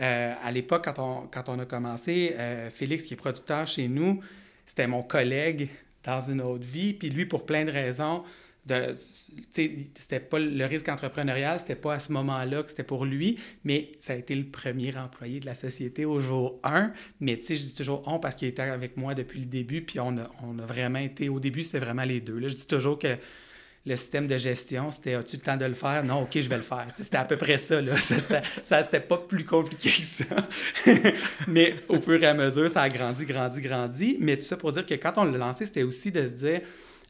euh, 0.00 0.34
à 0.42 0.52
l'époque, 0.52 0.84
quand 0.84 1.48
on, 1.48 1.58
a 1.58 1.66
commencé, 1.66 2.34
euh, 2.38 2.70
Félix, 2.70 3.04
qui 3.04 3.14
est 3.14 3.16
producteur 3.16 3.66
chez 3.66 3.88
nous, 3.88 4.20
c'était 4.64 4.86
mon 4.86 5.02
collègue 5.02 5.68
dans 6.04 6.20
une 6.20 6.40
autre 6.40 6.64
vie. 6.64 6.94
Puis 6.94 7.10
lui, 7.10 7.26
pour 7.26 7.44
plein 7.44 7.64
de 7.64 7.70
raisons, 7.70 8.22
c'était 9.50 10.20
pas 10.20 10.38
le 10.38 10.64
risque 10.64 10.88
entrepreneurial, 10.88 11.58
c'était 11.58 11.74
pas 11.74 11.94
à 11.94 11.98
ce 11.98 12.12
moment-là 12.12 12.62
que 12.62 12.70
c'était 12.70 12.84
pour 12.84 13.04
lui, 13.04 13.38
mais 13.64 13.90
ça 14.00 14.12
a 14.12 14.16
été 14.16 14.34
le 14.34 14.44
premier 14.44 14.96
employé 14.96 15.40
de 15.40 15.46
la 15.46 15.54
société 15.54 16.04
au 16.04 16.20
jour 16.20 16.60
1. 16.62 16.92
Mais 17.20 17.38
tu 17.38 17.46
sais, 17.46 17.54
je 17.56 17.62
dis 17.62 17.74
toujours 17.74 18.02
on 18.06 18.18
parce 18.18 18.36
qu'il 18.36 18.48
était 18.48 18.62
avec 18.62 18.96
moi 18.96 19.14
depuis 19.14 19.40
le 19.40 19.46
début, 19.46 19.82
puis 19.82 19.98
on 19.98 20.16
a, 20.18 20.30
on 20.42 20.58
a 20.58 20.66
vraiment 20.66 20.98
été, 20.98 21.28
au 21.28 21.40
début, 21.40 21.64
c'était 21.64 21.80
vraiment 21.80 22.04
les 22.04 22.20
deux. 22.20 22.46
Je 22.46 22.54
dis 22.54 22.66
toujours 22.66 22.98
que 22.98 23.16
le 23.86 23.96
système 23.96 24.26
de 24.26 24.36
gestion, 24.36 24.90
c'était 24.90 25.14
as-tu 25.14 25.36
le 25.36 25.42
temps 25.42 25.56
de 25.56 25.64
le 25.64 25.74
faire? 25.74 26.04
Non, 26.04 26.22
OK, 26.22 26.38
je 26.38 26.48
vais 26.48 26.56
le 26.56 26.62
faire. 26.62 26.88
C'était 26.94 27.16
à 27.16 27.24
peu 27.24 27.36
près 27.36 27.56
ça. 27.56 27.80
Là. 27.80 27.96
Ça, 28.00 28.42
ça, 28.62 28.82
c'était 28.82 29.00
pas 29.00 29.16
plus 29.16 29.44
compliqué 29.44 29.88
que 29.88 30.04
ça. 30.04 30.24
Mais 31.48 31.76
au 31.88 32.00
fur 32.00 32.22
et 32.22 32.26
à 32.26 32.34
mesure, 32.34 32.68
ça 32.68 32.82
a 32.82 32.88
grandi, 32.88 33.24
grandi, 33.24 33.60
grandi. 33.60 34.16
Mais 34.20 34.36
tout 34.36 34.42
ça 34.42 34.56
pour 34.56 34.72
dire 34.72 34.84
que 34.84 34.94
quand 34.94 35.14
on 35.16 35.24
l'a 35.24 35.38
lancé, 35.38 35.64
c'était 35.64 35.82
aussi 35.82 36.12
de 36.12 36.26
se 36.26 36.34
dire 36.34 36.60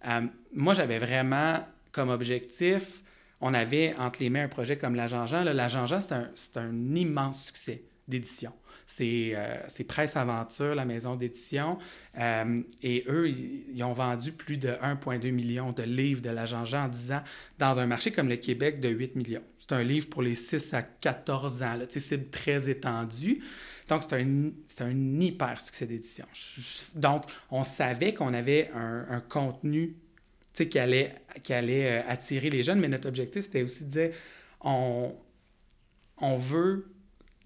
euh, 0.07 0.21
moi, 0.55 0.75
j'avais 0.75 0.99
vraiment 0.99 1.65
comme 1.93 2.11
objectif, 2.11 3.03
on 3.41 3.55
avait 3.55 3.95
entre 3.99 4.21
les 4.21 4.31
mains 4.31 4.45
un 4.45 4.49
projet 4.49 4.77
comme 4.79 4.95
l'Agent 4.95 5.27
Jean. 5.27 5.43
L'Agent 5.45 5.87
Jean, 5.87 6.01
c'est 6.01 6.13
un, 6.13 6.31
un, 6.63 6.95
immense 6.95 7.45
succès 7.47 7.83
d'édition. 8.07 8.53
C'est 8.93 9.33
euh, 9.37 9.85
Presse 9.87 10.17
Aventure, 10.17 10.75
la 10.75 10.85
maison 10.85 11.15
d'édition. 11.15 11.79
Euh, 12.19 12.61
et 12.83 13.05
eux, 13.07 13.29
ils, 13.29 13.83
ont 13.85 13.93
vendu 13.93 14.33
plus 14.33 14.57
de 14.57 14.69
1,2 14.69 15.31
million 15.31 15.71
de 15.71 15.85
livres 15.85 16.21
de 16.21 16.31
l'Agent 16.31 16.65
Jean 16.65 16.87
en 16.87 16.89
10 16.89 17.13
ans 17.13 17.23
dans 17.59 17.79
un 17.79 17.87
marché 17.87 18.11
comme 18.11 18.29
le 18.29 18.37
Québec 18.37 18.81
de 18.81 18.89
8 18.89 19.15
millions. 19.15 19.45
C'est 19.61 19.73
un 19.73 19.85
livre 19.85 20.09
pour 20.09 20.23
les 20.23 20.35
6 20.35 20.75
à 20.75 20.83
14 20.83 21.63
ans. 21.63 21.79
C'est 21.89 22.31
très 22.33 22.69
étendu. 22.69 23.45
Donc, 23.89 24.03
c'est 24.03 24.21
un, 24.21 24.51
un, 24.81 25.21
hyper 25.21 25.61
succès 25.61 25.87
d'édition. 25.87 26.27
Donc, 26.97 27.27
on 27.53 27.63
savait 27.63 28.13
qu'on 28.13 28.35
avait 28.35 28.73
un, 28.75 29.07
un 29.09 29.21
contenu 29.21 29.95
qui 30.53 30.79
allait, 30.81 31.15
qui 31.45 31.53
allait 31.53 32.01
euh, 32.01 32.03
attirer 32.09 32.51
les 32.51 32.65
jeunes, 32.65 32.81
mais 32.81 32.89
notre 32.89 33.09
objectif, 33.09 33.45
c'était 33.45 33.63
aussi 33.63 33.85
de 33.85 33.91
dire 33.91 34.11
on, 34.61 35.15
on 36.19 36.37
veut 36.37 36.91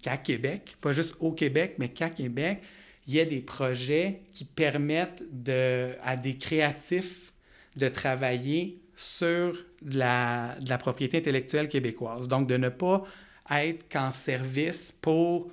qu'à 0.05 0.17
Québec, 0.17 0.77
pas 0.81 0.91
juste 0.91 1.15
au 1.19 1.31
Québec, 1.31 1.77
mais 1.79 1.89
qu'à 1.89 2.11
Québec, 2.11 2.61
il 3.07 3.15
y 3.15 3.17
ait 3.17 3.25
des 3.25 3.41
projets 3.41 4.21
qui 4.35 4.45
permettent 4.45 5.23
de, 5.31 5.93
à 6.03 6.15
des 6.15 6.37
créatifs 6.37 7.33
de 7.75 7.89
travailler 7.89 8.79
sur 8.95 9.57
de 9.81 9.97
la, 9.97 10.57
la 10.67 10.77
propriété 10.77 11.17
intellectuelle 11.17 11.69
québécoise. 11.69 12.27
Donc, 12.27 12.47
de 12.47 12.55
ne 12.55 12.69
pas 12.69 13.03
être 13.49 13.91
qu'en 13.91 14.11
service 14.11 14.91
pour 14.91 15.51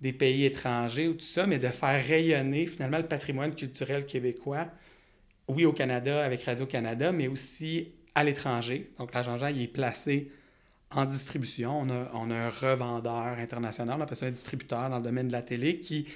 des 0.00 0.14
pays 0.14 0.46
étrangers 0.46 1.08
ou 1.08 1.12
tout 1.12 1.20
ça, 1.20 1.46
mais 1.46 1.58
de 1.58 1.68
faire 1.68 2.02
rayonner 2.02 2.64
finalement 2.64 2.98
le 2.98 3.06
patrimoine 3.06 3.54
culturel 3.54 4.06
québécois, 4.06 4.68
oui 5.46 5.66
au 5.66 5.74
Canada 5.74 6.24
avec 6.24 6.42
Radio-Canada, 6.44 7.12
mais 7.12 7.28
aussi 7.28 7.92
à 8.14 8.24
l'étranger. 8.24 8.90
Donc 8.96 9.12
l'agent 9.12 9.36
Jean, 9.36 9.48
il 9.48 9.60
est 9.60 9.68
placé 9.68 10.30
en 10.94 11.04
distribution. 11.04 11.80
On 11.80 11.90
a, 11.90 12.10
on 12.14 12.30
a, 12.30 12.36
un 12.36 12.50
revendeur 12.50 13.38
international, 13.38 13.98
on 13.98 14.02
appelle 14.02 14.16
ça 14.16 14.26
un 14.26 14.30
distributeur 14.30 14.90
dans 14.90 14.98
le 14.98 15.04
domaine 15.04 15.28
de 15.28 15.32
la 15.32 15.42
télé 15.42 15.80
qui, 15.80 16.06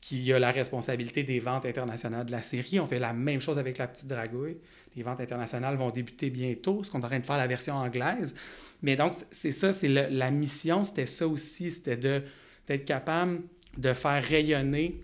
qui 0.00 0.32
a 0.32 0.38
la 0.38 0.50
responsabilité 0.50 1.22
des 1.22 1.40
ventes 1.40 1.66
internationales 1.66 2.26
de 2.26 2.32
la 2.32 2.42
série. 2.42 2.80
On 2.80 2.86
fait 2.86 2.98
la 2.98 3.12
même 3.12 3.40
chose 3.40 3.58
avec 3.58 3.78
La 3.78 3.86
Petite 3.86 4.08
Dragouille. 4.08 4.56
Les 4.96 5.02
ventes 5.02 5.20
internationales 5.20 5.76
vont 5.76 5.90
débuter 5.90 6.30
bientôt, 6.30 6.76
parce 6.76 6.90
qu'on 6.90 7.00
est 7.00 7.04
en 7.04 7.08
train 7.08 7.20
de 7.20 7.26
faire 7.26 7.38
la 7.38 7.46
version 7.46 7.76
anglaise. 7.76 8.34
Mais 8.82 8.96
donc, 8.96 9.14
c'est 9.30 9.52
ça, 9.52 9.72
c'est 9.72 9.88
la 9.88 10.30
mission, 10.30 10.82
c'était 10.82 11.06
ça 11.06 11.28
aussi, 11.28 11.70
c'était 11.70 11.96
d'être 11.96 12.84
capable 12.84 13.42
de 13.76 13.92
faire 13.92 14.22
rayonner 14.22 15.00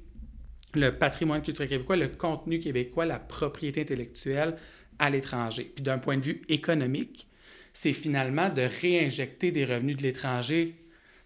le 0.75 0.99
patrimoine 0.99 1.41
culturel 1.41 1.69
québécois, 1.69 1.97
le 1.97 2.09
contenu 2.09 2.59
québécois, 2.59 3.07
la 3.07 3.19
propriété 3.19 3.83
intellectuelle 3.83 4.57
à 4.99 5.11
l'étranger. 5.11 5.71
Puis 5.75 5.85
d'un 5.85 5.99
point 5.99 6.17
de 6.17 6.23
vue 6.23 6.43
économique, 6.49 7.29
c'est 7.77 7.93
finalement 7.93 8.49
de 8.49 8.63
réinjecter 8.63 9.53
des 9.53 9.67
revenus 9.67 9.99
de 9.99 10.03
l'étranger 10.03 10.77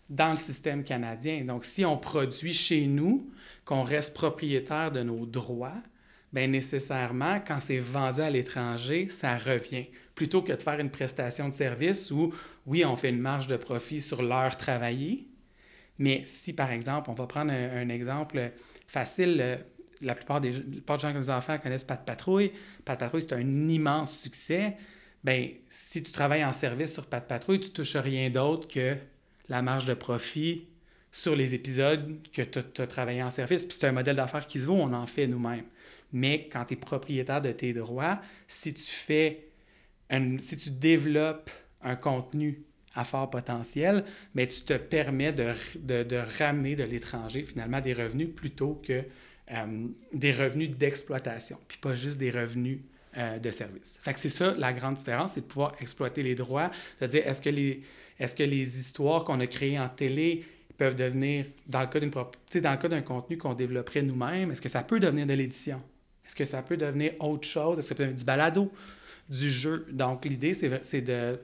dans 0.09 0.33
le 0.33 0.37
système 0.37 0.83
canadien. 0.83 1.45
Donc, 1.45 1.65
si 1.65 1.85
on 1.85 1.97
produit 1.97 2.53
chez 2.53 2.87
nous, 2.87 3.31
qu'on 3.65 3.85
reste 3.85 4.15
propriétaire 4.15 4.91
de 4.91 5.05
nos 5.05 5.27
droits, 5.27 5.81
bien 6.33 6.49
nécessairement, 6.49 7.39
quand 7.47 7.61
c'est 7.61 7.79
vendu 7.79 8.21
à 8.21 8.31
l'étranger, 8.31 9.07
ça 9.11 9.39
revient. 9.39 9.87
Plutôt 10.17 10.43
que 10.43 10.53
de 10.53 10.61
faire 10.61 10.81
une 10.81 10.91
prestation 10.91 11.49
de 11.49 11.55
service 11.55 12.11
où, 12.11 12.35
oui, 12.67 12.85
on 12.85 12.97
fait 12.97 13.11
une 13.11 13.21
marge 13.21 13.47
de 13.47 13.57
profit 13.57 14.01
sur 14.01 14.21
l'heure 14.21 14.57
travaillée, 14.57 15.29
mais 16.01 16.25
si, 16.27 16.53
par 16.53 16.73
exemple, 16.73 17.11
on 17.11 17.15
va 17.15 17.29
prendre 17.29 17.53
un, 17.53 17.89
exemple 17.91 18.51
facile, 18.89 19.61
la 20.01 20.15
plupart 20.17 20.41
des, 20.41 20.51
la 20.51 20.99
gens 20.99 21.13
que 21.13 21.19
nos 21.19 21.31
enfants 21.31 21.59
connaissent 21.59 21.85
Pat 21.85 22.05
Patrouille. 22.05 22.51
Pat 22.85 22.99
Patrouille, 22.99 23.23
c'est 23.23 23.35
un 23.35 23.69
immense 23.69 24.19
succès. 24.19 24.77
Bien, 25.23 25.49
si 25.69 26.03
tu 26.03 26.13
travailles 26.13 26.45
en 26.45 26.53
service 26.53 26.95
sur 26.95 27.07
Pat 27.07 27.27
Patrouille, 27.27 27.61
tu 27.61 27.71
touches 27.71 27.97
rien 27.97 28.31
d'autre 28.31 28.69
que 28.69 28.97
la 29.49 29.61
marge 29.61 29.85
de 29.85 29.95
profit 29.95 30.67
sur 31.13 31.37
les 31.37 31.55
épisodes 31.55 32.17
que 32.33 32.43
tu 32.43 32.59
as, 32.81 32.87
travaillé 32.87 33.23
en 33.23 33.31
service. 33.31 33.67
Puis 33.67 33.77
c'est 33.79 33.89
un 33.89 33.93
modèle 33.93 34.17
d'affaires 34.17 34.47
qui 34.47 34.61
se 34.61 34.67
vaut, 34.67 34.77
on 34.77 34.93
en 34.93 35.07
fait 35.07 35.27
nous-mêmes. 35.27 35.67
Mais 36.13 36.49
quand 36.51 36.65
tu 36.65 36.75
es 36.75 36.77
propriétaire 36.77 37.43
de 37.43 37.53
tes 37.53 37.73
droits, 37.73 38.21
si 38.49 38.73
tu 38.73 38.83
fais 38.83 39.47
si 40.41 40.57
tu 40.57 40.71
développes 40.71 41.51
un 41.83 41.95
contenu 41.95 42.65
à 42.95 43.05
fort 43.05 43.31
potentiel, 43.31 44.05
mais 44.35 44.49
tu 44.49 44.63
te 44.63 44.73
permets 44.73 45.33
de, 45.33 45.53
de, 45.77 46.03
de 46.03 46.21
ramener 46.39 46.75
de 46.75 46.83
l'étranger 46.83 47.45
finalement 47.45 47.81
des 47.81 47.95
revenus 47.95 48.31
plutôt 48.35 48.83
que 48.85 49.05
euh, 49.53 49.87
des 50.13 50.33
revenus 50.33 50.77
d'exploitation, 50.77 51.59
puis 51.69 51.79
pas 51.79 51.95
juste 51.95 52.19
des 52.19 52.33
revenus 52.33 52.81
euh, 53.17 53.39
de 53.39 53.51
service. 53.51 53.99
Fait 54.03 54.17
c'est 54.17 54.29
ça 54.29 54.55
la 54.57 54.73
grande 54.73 54.95
différence, 54.95 55.33
c'est 55.33 55.41
de 55.41 55.47
pouvoir 55.47 55.73
exploiter 55.81 56.23
les 56.23 56.35
droits, 56.35 56.71
c'est-à-dire 56.99 57.27
est-ce 57.27 57.41
que 57.41 57.51
les, 57.51 57.83
est-ce 58.19 58.35
que 58.35 58.43
les 58.43 58.79
histoires 58.79 59.25
qu'on 59.25 59.41
a 59.41 59.47
créées 59.47 59.79
en 59.79 59.89
télé 59.89 60.45
peuvent 60.79 60.97
devenir, 60.97 61.45
dans 61.67 61.81
le 61.81 61.87
cas 61.89 62.01
d'une 62.01 62.11
dans 62.11 62.31
le 62.53 62.77
cas 62.77 62.89
d'un 62.89 63.03
contenu 63.03 63.37
qu'on 63.37 63.55
développerait 63.55 64.03
nous-mêmes, 64.03 64.51
est-ce 64.53 64.63
que 64.63 64.69
ça 64.69 64.83
peut 64.83 65.01
devenir 65.01 65.27
de 65.27 65.35
l'édition? 65.35 65.83
Est-ce 66.25 66.37
que 66.37 66.45
ça 66.45 66.63
peut 66.63 66.77
devenir 66.77 67.13
autre 67.21 67.47
chose? 67.47 67.79
Est-ce 67.79 67.89
que 67.89 67.89
ça 67.89 67.95
peut 67.97 68.05
devenir 68.05 68.19
du 68.19 68.25
balado, 68.25 68.73
du 69.29 69.51
jeu? 69.51 69.87
Donc 69.91 70.25
l'idée, 70.25 70.55
c'est 70.55 71.01
de 71.01 71.39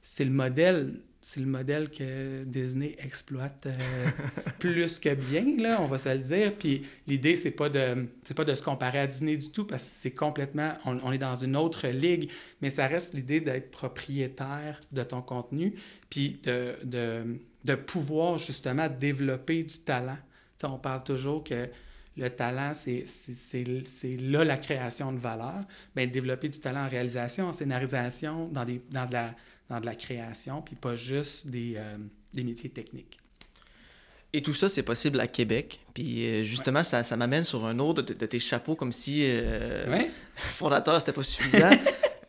c'est 0.00 0.24
le 0.24 0.30
modèle 0.30 0.94
c'est 1.24 1.38
le 1.38 1.46
modèle 1.46 1.88
que 1.88 2.42
Disney 2.42 2.96
exploite 2.98 3.66
euh, 3.66 4.08
plus 4.58 4.98
que 4.98 5.14
bien, 5.14 5.56
là, 5.56 5.80
on 5.80 5.86
va 5.86 5.96
se 5.96 6.08
le 6.08 6.18
dire. 6.18 6.52
Puis 6.58 6.82
l'idée, 7.06 7.36
c'est 7.36 7.52
pas 7.52 7.70
pas 7.70 8.44
de 8.44 8.54
se 8.54 8.62
comparer 8.62 8.98
à 8.98 9.06
Disney 9.06 9.36
du 9.36 9.50
tout, 9.50 9.64
parce 9.64 9.84
que 9.84 9.90
c'est 9.92 10.10
complètement... 10.10 10.72
On, 10.84 11.12
est 11.12 11.18
dans 11.18 11.36
une 11.36 11.56
autre 11.56 11.86
ligue, 11.86 12.30
mais 12.60 12.70
ça 12.70 12.88
reste 12.88 13.14
l'idée 13.14 13.40
d'être 13.40 13.70
propriétaire 13.70 14.80
de 14.90 15.02
ton 15.04 15.22
contenu, 15.22 15.74
puis 16.10 16.40
de, 16.42 16.74
de, 16.82 17.38
de 17.64 17.74
pouvoir 17.76 18.38
justement 18.38 18.88
développer 18.88 19.62
du 19.62 19.78
talent. 19.78 20.18
on 20.64 20.78
parle 20.78 21.04
toujours 21.04 21.44
que 21.44 21.68
le 22.16 22.28
talent, 22.30 22.72
c'est 22.74 23.04
là 24.20 24.44
la 24.44 24.56
création 24.56 25.12
de 25.12 25.18
valeur. 25.18 25.60
Bien, 25.94 26.06
développer 26.06 26.48
du 26.48 26.58
talent 26.58 26.84
en 26.84 26.88
réalisation, 26.88 27.46
en 27.46 27.52
scénarisation, 27.52 28.48
dans, 28.48 28.64
des, 28.64 28.82
dans 28.90 29.06
de 29.06 29.12
la 29.12 29.34
dans 29.72 29.80
de 29.80 29.86
la 29.86 29.94
création, 29.94 30.62
puis 30.62 30.76
pas 30.76 30.96
juste 30.96 31.46
des, 31.46 31.74
euh, 31.76 31.96
des 32.32 32.44
métiers 32.44 32.70
techniques. 32.70 33.16
Et 34.34 34.42
tout 34.42 34.54
ça, 34.54 34.68
c'est 34.68 34.82
possible 34.82 35.18
à 35.20 35.26
Québec. 35.26 35.80
Puis 35.94 36.26
euh, 36.26 36.44
justement, 36.44 36.84
ça, 36.84 37.02
ça 37.04 37.16
m'amène 37.16 37.44
sur 37.44 37.64
un 37.66 37.78
autre 37.78 38.02
de, 38.02 38.26
tes 38.26 38.38
chapeaux, 38.38 38.76
comme 38.76 38.92
si 38.92 39.22
euh, 39.24 39.90
ouais. 39.90 40.10
fondateur, 40.36 40.98
c'était 41.00 41.12
pas 41.12 41.22
suffisant. 41.22 41.70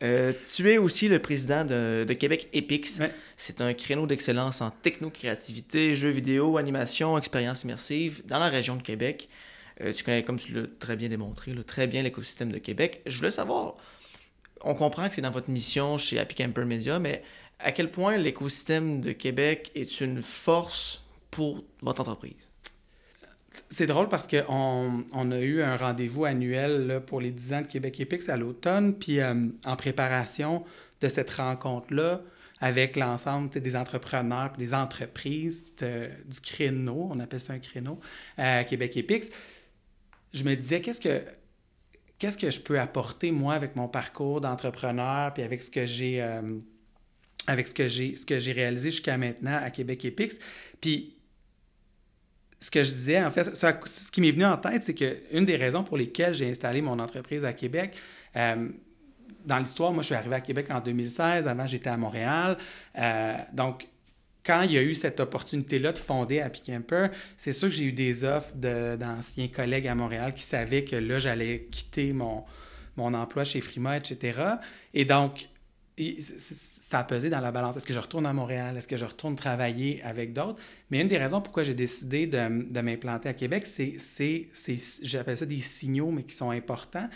tu 0.00 0.70
es 0.70 0.78
aussi 0.78 1.08
le 1.08 1.18
président 1.18 1.64
de, 1.64 2.04
de 2.06 2.14
Québec 2.14 2.48
Epix. 2.52 3.00
C'est 3.36 3.60
un 3.60 3.72
créneau 3.72 4.06
d'excellence 4.06 4.60
en 4.60 4.70
techno-créativité, 4.70 5.94
jeux 5.94 6.10
vidéo, 6.10 6.58
animation, 6.58 7.16
expérience 7.16 7.64
immersive 7.64 8.22
dans 8.26 8.38
la 8.38 8.48
région 8.48 8.76
de 8.76 8.82
Québec. 8.82 9.28
tu 9.94 10.04
connais, 10.04 10.22
comme 10.22 10.38
tu 10.38 10.52
l'as 10.52 10.66
très 10.78 10.96
bien 10.96 11.08
démontré, 11.08 11.54
très 11.66 11.86
bien 11.86 12.02
l'écosystème 12.02 12.52
de 12.52 12.58
Québec. 12.58 13.00
Je 13.06 13.16
voulais 13.16 13.30
savoir, 13.30 13.76
on 14.64 14.74
comprend 14.74 15.08
que 15.08 15.14
c'est 15.14 15.22
dans 15.22 15.30
votre 15.30 15.50
mission 15.50 15.98
chez 15.98 16.18
Happy 16.18 16.34
Camper 16.34 16.64
Media, 16.64 16.98
mais 16.98 17.22
à 17.58 17.72
quel 17.72 17.90
point 17.90 18.16
l'écosystème 18.16 19.00
de 19.00 19.12
Québec 19.12 19.70
est 19.74 20.00
une 20.00 20.22
force 20.22 21.02
pour 21.30 21.64
votre 21.82 22.00
entreprise? 22.00 22.50
C'est 23.70 23.86
drôle 23.86 24.08
parce 24.08 24.26
qu'on 24.26 25.04
on 25.12 25.30
a 25.30 25.38
eu 25.38 25.62
un 25.62 25.76
rendez-vous 25.76 26.24
annuel 26.24 27.02
pour 27.06 27.20
les 27.20 27.30
10 27.30 27.52
ans 27.52 27.62
de 27.62 27.66
Québec 27.66 28.00
Epix 28.00 28.28
à 28.28 28.36
l'automne, 28.36 28.94
puis 28.94 29.20
euh, 29.20 29.46
en 29.64 29.76
préparation 29.76 30.64
de 31.00 31.08
cette 31.08 31.30
rencontre-là, 31.30 32.22
avec 32.60 32.96
l'ensemble 32.96 33.50
des 33.50 33.76
entrepreneurs 33.76 34.52
des 34.56 34.74
entreprises 34.74 35.64
du 35.76 36.40
créneau, 36.40 37.08
on 37.10 37.20
appelle 37.20 37.40
ça 37.40 37.52
un 37.52 37.58
créneau, 37.58 38.00
à 38.36 38.64
Québec 38.64 38.96
Epix, 38.96 39.30
je 40.32 40.42
me 40.42 40.54
disais, 40.56 40.80
qu'est-ce 40.80 41.00
que, 41.00 41.22
qu'est-ce 42.18 42.38
que 42.38 42.50
je 42.50 42.60
peux 42.60 42.78
apporter, 42.78 43.30
moi, 43.30 43.54
avec 43.54 43.76
mon 43.76 43.88
parcours 43.88 44.40
d'entrepreneur, 44.40 45.32
puis 45.34 45.42
avec 45.42 45.62
ce 45.62 45.70
que 45.70 45.86
j'ai... 45.86 46.22
Euh, 46.22 46.58
avec 47.46 47.68
ce 47.68 47.74
que 47.74 47.88
j'ai 47.88 48.16
ce 48.16 48.24
que 48.24 48.40
j'ai 48.40 48.52
réalisé 48.52 48.90
jusqu'à 48.90 49.18
maintenant 49.18 49.60
à 49.62 49.70
Québec 49.70 50.02
Epix. 50.06 50.38
Puis 50.80 51.14
ce 52.58 52.70
que 52.70 52.82
je 52.82 52.90
disais, 52.92 53.22
en 53.22 53.30
fait, 53.30 53.54
ce 53.54 54.10
qui 54.10 54.20
m'est 54.22 54.30
venu 54.30 54.46
en 54.46 54.56
tête, 54.56 54.84
c'est 54.84 54.94
qu'une 54.94 55.44
des 55.44 55.56
raisons 55.56 55.84
pour 55.84 55.98
lesquelles 55.98 56.32
j'ai 56.32 56.48
installé 56.48 56.80
mon 56.80 56.98
entreprise 56.98 57.44
à 57.44 57.52
Québec, 57.52 57.94
euh, 58.36 58.68
dans 59.44 59.58
l'histoire, 59.58 59.92
moi, 59.92 60.02
je 60.02 60.06
suis 60.06 60.14
arrivé 60.14 60.36
à 60.36 60.40
Québec 60.40 60.68
en 60.70 60.80
2016. 60.80 61.46
Avant, 61.46 61.66
j'étais 61.66 61.90
à 61.90 61.98
Montréal. 61.98 62.56
Euh, 62.96 63.36
donc, 63.52 63.86
quand 64.44 64.62
il 64.62 64.72
y 64.72 64.78
a 64.78 64.82
eu 64.82 64.94
cette 64.94 65.20
opportunité-là 65.20 65.92
de 65.92 65.98
fonder 65.98 66.40
Happy 66.40 66.60
Camper, 66.62 67.08
c'est 67.36 67.52
sûr 67.52 67.68
que 67.68 67.74
j'ai 67.74 67.84
eu 67.84 67.92
des 67.92 68.24
offres 68.24 68.54
d'anciens 68.54 69.48
collègues 69.48 69.88
à 69.88 69.94
Montréal 69.94 70.34
qui 70.34 70.42
savaient 70.42 70.84
que 70.84 70.96
là, 70.96 71.18
j'allais 71.18 71.66
quitter 71.70 72.12
mon, 72.12 72.44
mon 72.96 73.14
emploi 73.14 73.44
chez 73.44 73.60
Frima, 73.60 73.96
etc. 73.96 74.40
Et 74.92 75.04
donc, 75.04 75.48
ça 75.96 76.98
a 76.98 77.04
pesé 77.04 77.30
dans 77.30 77.40
la 77.40 77.52
balance. 77.52 77.76
Est-ce 77.76 77.86
que 77.86 77.94
je 77.94 77.98
retourne 77.98 78.26
à 78.26 78.32
Montréal? 78.32 78.76
Est-ce 78.76 78.88
que 78.88 78.96
je 78.96 79.04
retourne 79.04 79.36
travailler 79.36 80.02
avec 80.02 80.32
d'autres? 80.32 80.60
Mais 80.90 81.00
une 81.00 81.08
des 81.08 81.18
raisons 81.18 81.40
pourquoi 81.40 81.62
j'ai 81.62 81.74
décidé 81.74 82.26
de, 82.26 82.70
de 82.70 82.80
m'implanter 82.80 83.28
à 83.28 83.34
Québec, 83.34 83.66
c'est, 83.66 83.96
j'appelle 85.02 85.38
ça 85.38 85.46
des 85.46 85.60
signaux, 85.60 86.10
mais 86.10 86.24
qui 86.24 86.34
sont 86.34 86.50
importants 86.50 87.08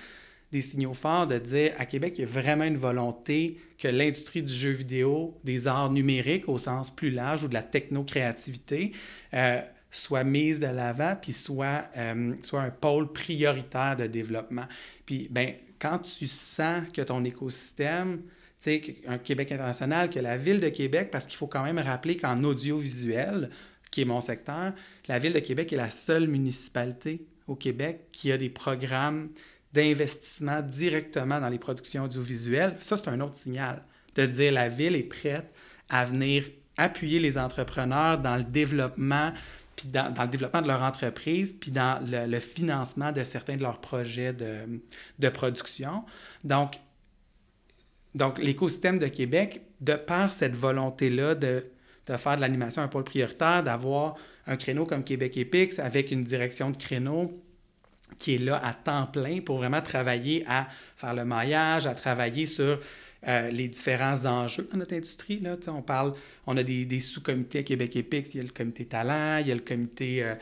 des 0.51 0.63
signaux 0.63 0.95
forts 0.95 1.27
de 1.27 1.39
dire 1.39 1.73
à 1.79 1.85
Québec, 1.85 2.15
il 2.17 2.23
y 2.23 2.25
a 2.25 2.27
vraiment 2.29 2.65
une 2.65 2.79
volonté 2.79 3.59
que 3.79 3.89
l'industrie 3.89 4.43
du 4.43 4.53
jeu 4.53 4.71
vidéo, 4.71 5.39
des 5.45 5.67
arts 5.67 5.91
numériques 5.91 6.49
au 6.49 6.59
sens 6.59 6.95
plus 6.95 7.11
large 7.11 7.45
ou 7.45 7.49
de 7.49 7.55
la 7.55 7.63
techno-créativité 7.63 8.93
euh, 9.35 9.61
soit 9.91 10.25
mise 10.25 10.61
de 10.61 10.67
l'avant 10.67 11.17
puis 11.21 11.33
soit, 11.33 11.85
euh, 11.97 12.35
soit 12.43 12.63
un 12.63 12.71
pôle 12.71 13.13
prioritaire 13.13 13.97
de 13.97 14.07
développement. 14.07 14.67
Puis, 15.07 15.29
ben, 15.31 15.55
quand 15.79 15.99
tu 15.99 16.27
sens 16.27 16.83
que 16.93 17.03
ton 17.03 17.25
écosystème, 17.25 18.23
tu 18.61 18.83
sais, 18.83 18.97
un 19.07 19.19
Québec 19.19 19.53
international, 19.53 20.11
que 20.11 20.19
la 20.19 20.37
ville 20.37 20.61
de 20.61 20.69
Québec, 20.69 21.11
parce 21.13 21.27
qu'il 21.27 21.37
faut 21.37 21.47
quand 21.47 21.63
même 21.63 21.79
rappeler 21.79 22.17
qu'en 22.17 22.43
audiovisuel, 22.43 23.51
qui 23.91 24.03
est 24.03 24.07
mon 24.07 24.21
secteur, 24.21 24.73
la 25.07 25.19
ville 25.19 25.33
de 25.33 25.39
Québec 25.39 25.73
est 25.73 25.77
la 25.77 25.91
seule 25.91 26.27
municipalité 26.27 27.25
au 27.47 27.55
Québec 27.55 28.09
qui 28.13 28.31
a 28.33 28.37
des 28.37 28.51
programmes 28.51 29.31
d'investissement 29.73 30.63
directement 30.63 31.41
dans 31.41 31.49
les 31.49 31.59
productions 31.59 32.05
audiovisuelles, 32.05 32.77
ça, 32.81 32.97
c'est 32.97 33.09
un 33.09 33.21
autre 33.21 33.37
signal 33.37 33.83
de 34.15 34.27
dire 34.27 34.53
la 34.53 34.69
ville 34.69 34.97
est 34.97 35.03
prête 35.03 35.51
à 35.89 36.05
venir 36.05 36.45
appuyer 36.77 37.19
les 37.19 37.37
entrepreneurs 37.37 38.19
dans 38.19 38.37
le 38.37 38.45
développement, 38.45 39.33
puis 39.77 39.89
dans, 39.89 40.15
le 40.19 40.29
développement 40.29 40.63
de 40.63 40.69
leur 40.69 40.83
entreprise, 40.83 41.53
puis 41.53 41.71
dans 41.71 42.03
le, 42.05 42.41
financement 42.41 43.13
de 43.13 43.25
certains 43.25 43.57
de 43.57 43.63
leurs 43.63 43.81
projets 43.81 44.33
de, 44.33 44.81
de 45.19 45.29
production. 45.29 46.05
Donc, 46.45 46.77
donc 48.15 48.39
l'écosystème 48.39 48.99
de 48.99 49.07
Québec, 49.07 49.63
de 49.81 49.95
par 49.95 50.33
cette 50.33 50.55
volonté-là 50.55 51.35
de, 51.35 51.67
de 52.07 52.17
faire 52.17 52.37
de 52.37 52.41
l'animation 52.41 52.83
un 52.83 52.89
pôle 52.89 53.05
prioritaire, 53.05 53.63
d'avoir 53.63 54.17
un 54.47 54.57
créneau 54.57 54.87
comme 54.87 55.05
Québec 55.05 55.37
Epix 55.37 55.79
avec 55.79 56.11
une 56.11 56.25
direction 56.25 56.71
de 56.71 56.77
créneau 56.77 57.41
qui 58.17 58.35
est 58.35 58.39
là 58.39 58.61
à 58.65 58.75
temps 58.75 59.07
plein 59.07 59.41
pour 59.41 59.59
vraiment 59.59 59.83
travailler 59.83 60.45
à 60.49 60.69
faire 60.97 61.15
le 61.15 61.25
maillage, 61.25 61.87
à 61.87 61.95
travailler 61.95 62.47
sur 62.47 62.81
euh, 63.27 63.51
les 63.51 63.69
différents 63.69 64.27
enjeux 64.27 64.69
dans 64.71 64.79
notre 64.79 64.95
industrie. 64.95 65.41
Là. 65.41 65.57
On 65.69 65.83
parle, 65.83 66.15
on 66.47 66.57
a 66.57 66.63
des, 66.63 67.01
sous-comités 67.01 67.59
à 67.61 67.63
Québec 67.63 67.97
Epix, 67.97 68.35
il 68.35 68.39
y 68.39 68.41
a 68.41 68.45
le 68.45 68.51
comité 68.51 68.85
talent, 68.85 69.39
il 69.39 69.49
y 69.49 69.53
a 69.53 69.55
le 69.55 69.61
comité 69.61 70.23
euh, 70.23 70.35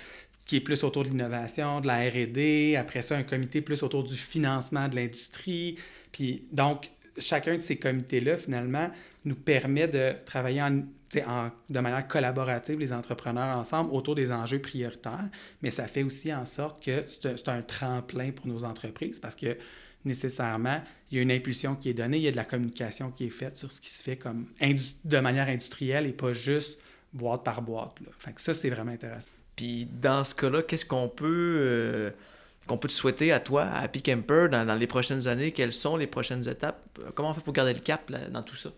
qui 0.46 0.56
est 0.56 0.60
plus 0.60 0.84
autour 0.84 1.04
de 1.04 1.08
l'innovation, 1.08 1.80
de 1.80 1.86
la 1.86 2.08
R&D, 2.08 2.76
après 2.76 3.02
ça, 3.02 3.16
un 3.16 3.22
comité 3.22 3.60
plus 3.60 3.82
autour 3.82 4.04
du 4.04 4.14
financement 4.14 4.88
de 4.88 4.96
l'industrie. 4.96 5.76
Puis 6.12 6.44
donc, 6.52 6.90
chacun 7.18 7.56
de 7.56 7.60
ces 7.60 7.76
comités-là, 7.76 8.36
finalement, 8.36 8.90
nous 9.24 9.34
permet 9.34 9.88
de 9.88 10.12
travailler 10.24 10.62
en, 10.62 10.82
de 11.14 11.80
manière 11.80 12.06
collaborative, 12.08 12.78
les 12.78 12.92
entrepreneurs 12.92 13.56
ensemble, 13.56 13.92
autour 13.92 14.14
des 14.14 14.32
enjeux 14.32 14.60
prioritaires, 14.60 15.28
mais 15.62 15.70
ça 15.70 15.86
fait 15.86 16.02
aussi 16.02 16.34
en 16.34 16.44
sorte 16.44 16.84
que 16.84 17.04
c'est 17.06 17.48
un 17.48 17.62
tremplin 17.62 18.32
pour 18.32 18.46
nos 18.46 18.64
entreprises 18.64 19.18
parce 19.18 19.34
que 19.34 19.56
nécessairement, 20.04 20.80
il 21.10 21.16
y 21.16 21.18
a 21.18 21.22
une 21.22 21.32
impulsion 21.32 21.74
qui 21.74 21.90
est 21.90 21.94
donnée, 21.94 22.18
il 22.18 22.22
y 22.22 22.28
a 22.28 22.32
de 22.32 22.36
la 22.36 22.44
communication 22.44 23.10
qui 23.10 23.26
est 23.26 23.30
faite 23.30 23.56
sur 23.56 23.70
ce 23.72 23.80
qui 23.80 23.90
se 23.90 24.02
fait 24.02 24.16
comme 24.16 24.46
de 24.60 25.18
manière 25.18 25.48
industrielle 25.48 26.06
et 26.06 26.12
pas 26.12 26.32
juste 26.32 26.78
boîte 27.12 27.44
par 27.44 27.62
boîte. 27.62 28.00
Là. 28.00 28.08
Fait 28.18 28.32
que 28.32 28.40
ça, 28.40 28.54
c'est 28.54 28.70
vraiment 28.70 28.92
intéressant. 28.92 29.30
Puis 29.56 29.86
dans 29.86 30.24
ce 30.24 30.34
cas-là, 30.34 30.62
qu'est-ce 30.62 30.84
qu'on 30.84 31.08
peut, 31.08 31.56
euh, 31.58 32.10
peut 32.66 32.88
te 32.88 32.92
souhaiter 32.92 33.32
à 33.32 33.40
toi, 33.40 33.64
à 33.64 33.80
Happy 33.80 34.02
Camper, 34.02 34.48
dans, 34.50 34.66
dans, 34.66 34.74
les 34.74 34.86
prochaines 34.86 35.26
années? 35.26 35.52
Quelles 35.52 35.72
sont 35.72 35.96
les 35.96 36.06
prochaines 36.06 36.46
étapes? 36.48 36.82
Comment 37.14 37.30
on 37.30 37.34
fait 37.34 37.40
pour 37.40 37.54
garder 37.54 37.72
le 37.72 37.80
cap 37.80 38.10
dans 38.30 38.42
tout 38.42 38.56
ça? 38.56 38.70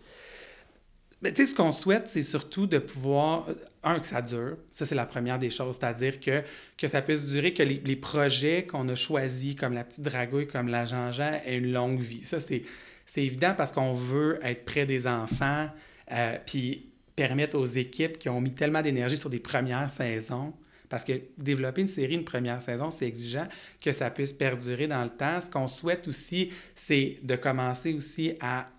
Mais 1.21 1.33
tu 1.33 1.45
sais, 1.45 1.51
ce 1.51 1.55
qu'on 1.55 1.71
souhaite, 1.71 2.09
c'est 2.09 2.23
surtout 2.23 2.65
de 2.65 2.77
pouvoir, 2.77 3.47
un, 3.83 3.99
que 3.99 4.05
ça 4.05 4.21
dure. 4.21 4.57
Ça, 4.71 4.85
c'est 4.85 4.95
la 4.95 5.05
première 5.05 5.37
des 5.37 5.49
choses. 5.49 5.77
C'est-à-dire 5.79 6.19
que, 6.19 6.43
que 6.77 6.87
ça 6.87 7.01
puisse 7.01 7.25
durer, 7.25 7.53
que 7.53 7.63
les, 7.63 7.81
les 7.83 7.95
projets 7.95 8.65
qu'on 8.65 8.87
a 8.87 8.95
choisis, 8.95 9.55
comme 9.55 9.73
la 9.73 9.83
petite 9.83 10.03
dragouille, 10.03 10.47
comme 10.47 10.69
la 10.69 10.85
Jean-Jean, 10.85 11.41
aient 11.45 11.57
une 11.57 11.73
longue 11.73 11.99
vie. 11.99 12.23
Ça, 12.23 12.39
c'est, 12.39 12.63
c'est 13.05 13.23
évident 13.23 13.53
parce 13.57 13.73
qu'on 13.73 13.93
veut 13.93 14.39
être 14.43 14.63
près 14.63 14.85
des 14.85 15.07
enfants, 15.07 15.67
euh, 16.11 16.37
puis 16.45 16.85
permettre 17.15 17.57
aux 17.57 17.65
équipes 17.65 18.17
qui 18.17 18.29
ont 18.29 18.39
mis 18.39 18.53
tellement 18.53 18.81
d'énergie 18.81 19.17
sur 19.17 19.29
des 19.29 19.41
premières 19.41 19.89
saisons, 19.89 20.53
parce 20.87 21.03
que 21.03 21.13
développer 21.37 21.81
une 21.81 21.89
série, 21.89 22.15
une 22.15 22.23
première 22.23 22.61
saison, 22.61 22.91
c'est 22.91 23.05
exigeant, 23.05 23.47
que 23.81 23.91
ça 23.91 24.09
puisse 24.09 24.31
perdurer 24.31 24.87
dans 24.87 25.03
le 25.03 25.09
temps. 25.09 25.39
Ce 25.39 25.49
qu'on 25.49 25.67
souhaite 25.67 26.07
aussi, 26.07 26.51
c'est 26.73 27.19
de 27.21 27.35
commencer 27.35 27.93
aussi 27.93 28.33
à, 28.39 28.69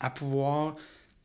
à 0.00 0.10
pouvoir 0.10 0.74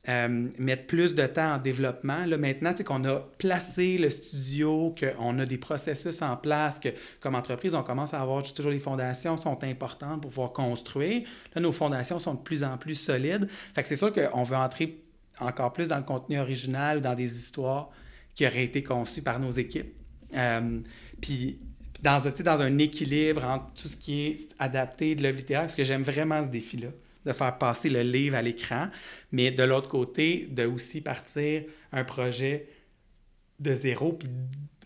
euh, 0.09 0.47
mettre 0.57 0.85
plus 0.85 1.15
de 1.15 1.25
temps 1.27 1.55
en 1.55 1.57
développement. 1.57 2.25
Là, 2.25 2.37
maintenant, 2.37 2.73
tu 2.73 2.85
qu'on 2.85 3.03
a 3.03 3.19
placé 3.37 3.97
le 3.97 4.09
studio, 4.09 4.95
qu'on 4.97 5.37
a 5.39 5.45
des 5.45 5.57
processus 5.57 6.21
en 6.21 6.37
place, 6.37 6.79
que 6.79 6.89
comme 7.19 7.35
entreprise, 7.35 7.75
on 7.75 7.83
commence 7.83 8.13
à 8.13 8.21
avoir 8.21 8.41
toujours 8.41 8.71
les 8.71 8.79
fondations 8.79 9.35
sont 9.35 9.61
importantes 9.65 10.21
pour 10.21 10.31
pouvoir 10.31 10.53
construire. 10.53 11.23
Là, 11.53 11.61
nos 11.61 11.73
fondations 11.73 12.19
sont 12.19 12.35
de 12.35 12.39
plus 12.39 12.63
en 12.63 12.77
plus 12.77 12.95
solides. 12.95 13.49
Fait 13.75 13.81
que 13.81 13.89
c'est 13.89 13.97
sûr 13.97 14.13
qu'on 14.13 14.43
veut 14.43 14.55
entrer 14.55 15.03
encore 15.41 15.73
plus 15.73 15.89
dans 15.89 15.97
le 15.97 16.03
contenu 16.03 16.39
original, 16.39 17.01
dans 17.01 17.13
des 17.13 17.37
histoires 17.37 17.89
qui 18.33 18.47
auraient 18.47 18.63
été 18.63 18.83
conçues 18.83 19.21
par 19.21 19.39
nos 19.39 19.51
équipes. 19.51 19.93
Euh, 20.33 20.79
puis 21.19 21.59
dans, 22.01 22.21
dans 22.45 22.61
un 22.61 22.77
équilibre 22.77 23.43
entre 23.43 23.73
tout 23.73 23.87
ce 23.89 23.97
qui 23.97 24.27
est 24.27 24.55
adapté 24.57 25.15
de 25.15 25.23
l'œuvre 25.23 25.37
littéraire, 25.37 25.63
parce 25.63 25.75
que 25.75 25.83
j'aime 25.83 26.03
vraiment 26.03 26.43
ce 26.45 26.49
défi-là 26.49 26.89
de 27.27 27.33
faire 27.33 27.57
passer 27.57 27.89
le 27.89 28.01
livre 28.01 28.35
à 28.35 28.41
l'écran, 28.41 28.87
mais 29.31 29.51
de 29.51 29.63
l'autre 29.63 29.89
côté, 29.89 30.47
de 30.49 30.65
aussi 30.65 31.01
partir 31.01 31.63
un 31.91 32.03
projet 32.03 32.67
de 33.59 33.75
zéro, 33.75 34.13
puis 34.13 34.29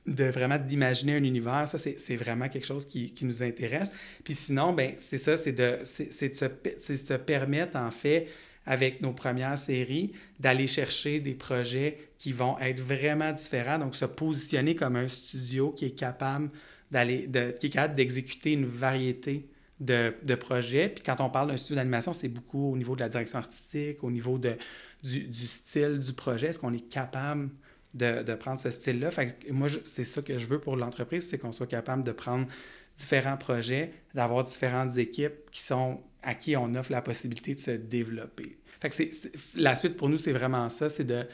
de 0.08 0.24
vraiment 0.26 0.58
d'imaginer 0.58 1.16
un 1.16 1.24
univers, 1.24 1.68
ça, 1.68 1.78
c'est 1.78 2.16
vraiment 2.16 2.50
quelque 2.50 2.66
chose 2.66 2.88
qui, 2.88 3.14
qui, 3.14 3.26
nous 3.26 3.44
intéresse. 3.44 3.92
Puis 4.24 4.34
sinon, 4.34 4.74
ben 4.74 4.94
c'est 4.98 5.20
ça, 5.20 5.38
c'est 5.38 5.52
de, 5.52 5.80
de, 5.80 5.86
se, 5.86 6.92
de 6.92 6.98
se 6.98 7.14
permettre, 7.14 7.78
en 7.78 7.92
fait, 7.92 8.28
avec 8.66 9.02
nos 9.02 9.14
premières 9.14 9.58
séries, 9.58 10.14
d'aller 10.40 10.68
chercher 10.68 11.20
des 11.20 11.36
projets 11.36 11.98
qui 12.18 12.34
vont 12.34 12.58
être 12.60 12.80
vraiment 12.80 13.32
différents, 13.32 13.78
donc 13.78 13.96
se 13.96 14.06
positionner 14.06 14.76
comme 14.76 14.96
un 14.96 15.08
studio 15.08 15.72
qui 15.72 15.86
est 15.86 15.98
capable 15.98 16.50
d'aller, 16.90 17.30
qui 17.60 17.68
est 17.68 17.72
capable 17.72 17.96
d'exécuter 17.96 18.54
une 18.54 18.66
variété 18.66 19.51
de, 19.82 20.14
de 20.24 20.36
projets. 20.36 20.88
Puis 20.88 21.04
quand 21.04 21.20
on 21.20 21.30
parle 21.30 21.50
d'un 21.50 21.58
studio 21.58 21.76
d'animation, 21.76 22.14
c'est 22.14 22.30
beaucoup 22.30 22.72
au 22.72 22.78
niveau 22.78 22.96
de 22.96 23.02
la 23.02 23.10
direction 23.10 23.40
artistique, 23.40 24.04
au 24.04 24.12
niveau 24.12 24.38
de, 24.38 24.56
du, 25.04 25.28
du 25.28 25.48
style 25.48 26.00
du 26.00 26.14
projet. 26.14 26.48
Est-ce 26.48 26.60
qu'on 26.60 26.74
est 26.74 26.88
capable 26.88 27.50
de, 27.94 28.24
de 28.24 28.36
prendre 28.36 28.60
ce 28.60 28.72
style-là? 28.72 29.12
Fait 29.12 29.36
moi, 29.50 29.68
c'est 29.88 30.06
ça 30.06 30.22
que 30.22 30.38
je 30.38 30.46
veux 30.46 30.60
pour 30.60 30.78
l'entreprise, 30.78 31.28
c'est 31.28 31.40
qu'on 31.40 31.52
soit 31.52 31.68
capable 31.68 32.04
de 32.04 32.12
prendre 32.12 32.48
différents 32.96 33.38
projets, 33.38 33.92
d'avoir 34.14 34.44
différentes 34.44 34.98
équipes 34.98 35.50
qui 35.52 35.62
sont 35.62 36.00
à 36.22 36.36
qui 36.36 36.56
on 36.56 36.76
offre 36.76 36.92
la 36.92 37.02
possibilité 37.02 37.56
de 37.56 37.60
se 37.60 37.72
développer. 37.72 38.58
Fait 38.80 38.90
que 38.90 38.96
c'est, 38.96 39.12
la 39.56 39.76
suite 39.76 39.98
pour 39.98 40.10
nous, 40.10 40.20
c'est 40.20 40.34
vraiment 40.34 40.70
ça, 40.70 40.90
c'est 40.90 41.04
de 41.04 41.26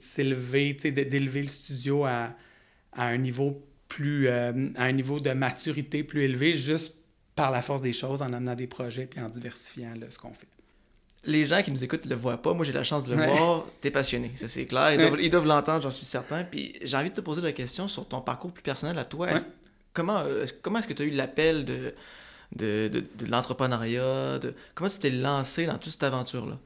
s'élever, 0.00 0.74
d'élever 0.74 1.42
le 1.42 1.48
studio 1.48 2.04
à, 2.04 2.34
à 2.92 3.06
un 3.06 3.16
niveau 3.18 3.62
plus, 3.92 4.26
euh, 4.26 4.70
à 4.76 4.84
un 4.84 4.92
niveau 4.92 5.20
de 5.20 5.30
maturité 5.32 6.02
plus 6.02 6.22
élevé, 6.22 6.54
juste 6.54 6.94
par 7.36 7.50
la 7.50 7.60
force 7.60 7.82
des 7.82 7.92
choses, 7.92 8.22
en 8.22 8.32
amenant 8.32 8.54
des 8.54 8.66
projets 8.66 9.04
puis 9.04 9.20
en 9.20 9.28
diversifiant 9.28 9.92
ce 10.08 10.18
qu'on 10.18 10.32
fait. 10.32 10.46
Les 11.24 11.44
gens 11.44 11.62
qui 11.62 11.70
nous 11.70 11.84
écoutent 11.84 12.06
ne 12.06 12.10
le 12.10 12.16
voient 12.16 12.40
pas. 12.40 12.54
Moi, 12.54 12.64
j'ai 12.64 12.72
la 12.72 12.84
chance 12.84 13.04
de 13.04 13.14
le 13.14 13.24
voir. 13.26 13.66
Tu 13.82 13.88
es 13.88 13.90
passionné, 13.90 14.32
ça 14.36 14.48
c'est 14.48 14.64
clair. 14.64 14.92
Ils 15.20 15.30
doivent, 15.30 15.46
l'entendre, 15.46 15.82
j'en 15.82 15.90
suis 15.90 16.06
certain. 16.06 16.42
Puis 16.42 16.74
j'ai 16.82 16.96
envie 16.96 17.10
de 17.10 17.14
te 17.14 17.20
poser 17.20 17.42
la 17.42 17.52
question 17.52 17.86
sur 17.86 18.08
ton 18.08 18.22
parcours 18.22 18.50
plus 18.50 18.62
personnel 18.62 18.98
à 18.98 19.04
toi. 19.04 19.28
comment, 19.92 20.20
euh, 20.20 20.46
comment 20.62 20.78
est-ce 20.78 20.88
que 20.88 20.94
tu 20.94 21.02
as 21.02 21.04
eu 21.04 21.10
l'appel 21.10 21.64
de, 21.66 21.94
de, 22.56 22.88
de, 22.88 23.26
l'entrepreneuriat? 23.26 24.38
De... 24.38 24.54
Comment 24.74 24.90
tu 24.90 24.98
t'es 24.98 25.10
lancé 25.10 25.66
dans 25.66 25.76
toute 25.76 25.92
cette 25.92 26.02
aventure-là? 26.02 26.58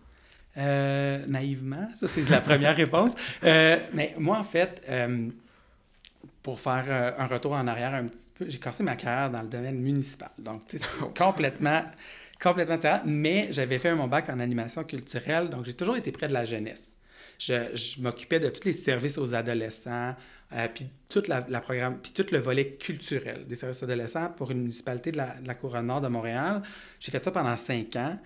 Euh, 0.59 1.27
naïvement, 1.27 1.89
ça 1.97 2.09
c'est 2.09 2.27
la 2.31 2.41
première 2.41 2.77
réponse. 2.85 3.15
mais 3.43 4.15
moi, 4.17 4.39
en 4.39 4.45
fait, 4.45 4.81
pour 6.47 6.61
faire 6.61 6.85
euh, 6.87 7.11
un 7.19 7.27
retour 7.27 7.55
en 7.55 7.67
arrière 7.67 7.93
un 7.93 8.05
petit 8.05 8.31
peu, 8.33 8.49
j'ai 8.49 8.61
commencé 8.61 8.85
ma 8.85 8.95
carrière 8.95 9.33
dans 9.33 9.43
le 9.43 9.49
domaine 9.49 9.81
municipal. 9.81 10.31
Donc, 10.39 10.65
tu 10.69 10.79
sais, 10.79 10.85
c'est 10.85 11.13
complètement, 11.13 11.83
complètement 12.41 12.77
différent. 12.77 13.01
Mais 13.05 13.49
j'avais 13.51 13.81
fait 13.81 13.93
mon 13.97 14.07
bac 14.07 14.29
en 14.29 14.39
animation 14.39 14.85
culturelle, 14.85 15.49
donc 15.49 15.65
j'ai 15.65 15.75
toujours 15.75 15.97
été 15.97 16.13
près 16.13 16.29
de 16.29 16.33
la 16.33 16.45
jeunesse. 16.45 16.97
Je, 17.41 17.75
je 17.75 18.01
m'occupais 18.01 18.39
de 18.39 18.49
tous 18.49 18.65
les 18.65 18.73
services 18.73 19.19
aux 19.19 19.35
adolescents, 19.35 20.15
euh, 20.53 20.69
puis 20.73 20.87
toute 21.09 21.27
la, 21.27 21.45
la 21.49 21.61
programme, 21.61 21.99
puis 21.99 22.13
tout 22.13 22.27
le 22.31 22.39
volet 22.39 22.77
culturel 22.77 23.45
des 23.45 23.57
services 23.57 23.83
adolescents 23.83 24.29
pour 24.37 24.53
une 24.53 24.61
municipalité 24.61 25.11
de 25.11 25.17
la, 25.17 25.35
de 25.35 25.49
la 25.49 25.55
Couronne 25.57 25.89
Nord 25.89 26.01
de 26.01 26.07
Montréal. 26.07 26.63
J'ai 27.01 27.11
fait 27.11 27.25
ça 27.25 27.33
pendant 27.33 27.57
cinq 27.57 27.97
ans. 27.97 28.17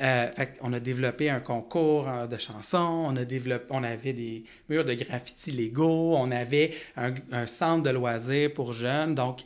Euh, 0.00 0.30
on 0.60 0.72
a 0.72 0.80
développé 0.80 1.28
un 1.28 1.40
concours 1.40 2.08
euh, 2.08 2.26
de 2.26 2.36
chansons, 2.38 3.04
on, 3.08 3.16
a 3.16 3.24
développé, 3.24 3.66
on 3.70 3.82
avait 3.82 4.12
des 4.12 4.44
murs 4.68 4.84
de 4.84 4.94
graffiti 4.94 5.50
légaux, 5.50 6.14
on 6.16 6.30
avait 6.30 6.72
un, 6.96 7.14
un 7.32 7.46
centre 7.46 7.82
de 7.82 7.90
loisirs 7.90 8.54
pour 8.54 8.72
jeunes. 8.72 9.16
Donc, 9.16 9.40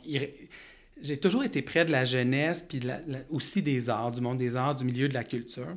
j'ai 1.01 1.17
toujours 1.17 1.43
été 1.43 1.63
près 1.63 1.85
de 1.85 1.91
la 1.91 2.05
jeunesse, 2.05 2.61
puis 2.61 2.81
aussi 3.31 3.63
des 3.63 3.89
arts, 3.89 4.11
du 4.11 4.21
monde 4.21 4.37
des 4.37 4.55
arts, 4.55 4.75
du 4.75 4.85
milieu 4.85 5.09
de 5.09 5.15
la 5.15 5.23
culture. 5.23 5.75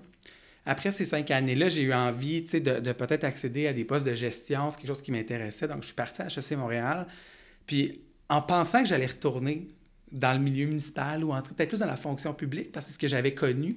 Après 0.66 0.90
ces 0.90 1.04
cinq 1.04 1.30
années-là, 1.30 1.68
j'ai 1.68 1.82
eu 1.82 1.94
envie 1.94 2.42
de, 2.42 2.58
de 2.58 2.92
peut-être 2.92 3.24
accéder 3.24 3.68
à 3.68 3.72
des 3.72 3.84
postes 3.84 4.04
de 4.04 4.14
gestion, 4.14 4.68
c'est 4.70 4.78
quelque 4.78 4.88
chose 4.88 5.02
qui 5.02 5.12
m'intéressait. 5.12 5.68
Donc, 5.68 5.82
je 5.82 5.86
suis 5.86 5.94
parti 5.94 6.20
à 6.20 6.26
HEC 6.26 6.52
Montréal. 6.58 7.06
Puis, 7.66 8.00
en 8.28 8.42
pensant 8.42 8.82
que 8.82 8.88
j'allais 8.88 9.06
retourner 9.06 9.68
dans 10.12 10.32
le 10.32 10.40
milieu 10.40 10.66
municipal 10.66 11.24
ou 11.24 11.32
entrer 11.32 11.54
peut-être 11.54 11.68
plus 11.68 11.80
dans 11.80 11.86
la 11.86 11.96
fonction 11.96 12.34
publique, 12.34 12.72
parce 12.72 12.86
que 12.86 12.90
c'est 12.90 12.94
ce 12.96 12.98
que 12.98 13.08
j'avais 13.08 13.32
connu. 13.34 13.76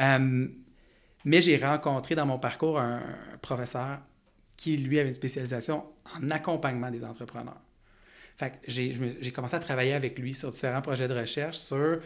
Euh, 0.00 0.48
mais 1.24 1.40
j'ai 1.40 1.56
rencontré 1.56 2.14
dans 2.14 2.26
mon 2.26 2.38
parcours 2.38 2.78
un 2.78 3.02
professeur 3.42 3.98
qui, 4.56 4.76
lui, 4.76 4.98
avait 4.98 5.08
une 5.08 5.14
spécialisation 5.14 5.84
en 6.16 6.30
accompagnement 6.30 6.90
des 6.90 7.04
entrepreneurs. 7.04 7.60
Fait 8.36 8.60
j'ai 8.66 9.32
commencé 9.32 9.56
à 9.56 9.58
travailler 9.58 9.94
avec 9.94 10.18
lui 10.18 10.34
sur 10.34 10.52
différents 10.52 10.82
projets 10.82 11.08
de 11.08 11.14
recherche 11.14 11.58
sur 11.58 12.00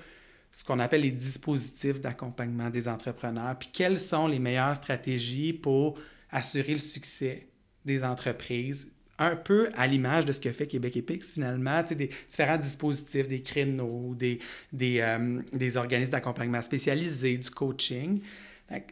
ce 0.51 0.65
qu'on 0.65 0.79
appelle 0.79 1.03
les 1.03 1.11
dispositifs 1.11 2.01
d'accompagnement 2.01 2.69
des 2.69 2.89
entrepreneurs, 2.89 3.57
puis 3.59 3.71
quelles 3.73 3.99
sont 3.99 4.27
les 4.27 4.39
meilleures 4.39 4.77
stratégies 4.77 5.53
pour 5.53 5.99
assurer 6.31 6.73
le 6.73 6.79
succès 6.79 7.49
des 7.85 8.05
entreprises, 8.05 8.91
un 9.23 9.37
peu 9.37 9.71
à 9.75 9.87
l'image 9.87 10.25
de 10.25 10.33
ce 10.33 10.41
que 10.41 10.51
fait 10.51 10.67
Québec 10.67 10.97
Epix 10.97 11.33
finalement, 11.33 11.83
des 11.83 12.11
différents 12.29 12.59
dispositifs, 12.59 13.29
des 13.29 13.43
créneaux, 13.43 14.15
des, 14.15 14.39
des, 14.73 15.01
euh, 15.01 15.41
des 15.53 15.77
organismes 15.77 16.13
d'accompagnement 16.13 16.63
spécialisés, 16.63 17.37
du 17.37 17.51
coaching. 17.51 18.21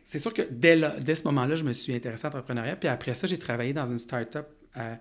C'est 0.04 0.18
sûr 0.18 0.34
que 0.34 0.42
dès, 0.50 0.78
dès 1.00 1.14
ce 1.14 1.24
moment-là, 1.24 1.54
je 1.54 1.64
me 1.64 1.72
suis 1.72 1.94
intéressé 1.94 2.26
à 2.26 2.28
l'entrepreneuriat. 2.28 2.76
Puis 2.76 2.88
après 2.88 3.14
ça, 3.14 3.26
j'ai 3.26 3.38
travaillé 3.38 3.72
dans 3.72 3.86
une 3.86 3.98
start-up 3.98 4.46
euh, 4.76 4.94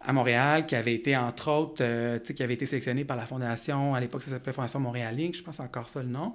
à 0.00 0.12
Montréal 0.12 0.66
qui 0.66 0.74
avait 0.74 0.94
été, 0.94 1.16
entre 1.16 1.50
autres, 1.50 1.82
euh, 1.82 2.18
qui 2.18 2.42
avait 2.42 2.54
été 2.54 2.66
sélectionnée 2.66 3.04
par 3.04 3.16
la 3.16 3.26
Fondation. 3.26 3.94
À 3.94 4.00
l'époque, 4.00 4.22
ça 4.22 4.30
s'appelait 4.30 4.52
Fondation 4.52 4.80
Montréal 4.80 5.14
Link, 5.16 5.36
je 5.36 5.42
pense 5.42 5.60
encore 5.60 5.88
ça 5.88 6.02
le 6.02 6.08
nom. 6.08 6.34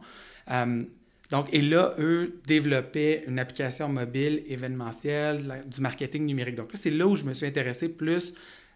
Donc, 1.34 1.52
et 1.52 1.62
là, 1.62 1.96
eux 1.98 2.40
développaient 2.46 3.24
une 3.26 3.40
application 3.40 3.90
mobile 3.90 4.44
événementielle, 4.46 5.64
du 5.66 5.82
marketing 5.82 6.28
numérique. 6.28 6.54
Donc 6.54 6.72
là, 6.72 6.78
c'est 6.80 6.92
là 6.92 7.08
où 7.08 7.16
je 7.16 7.24
me 7.24 7.34
suis 7.34 7.48
intéressé 7.48 7.90
plus 7.90 8.36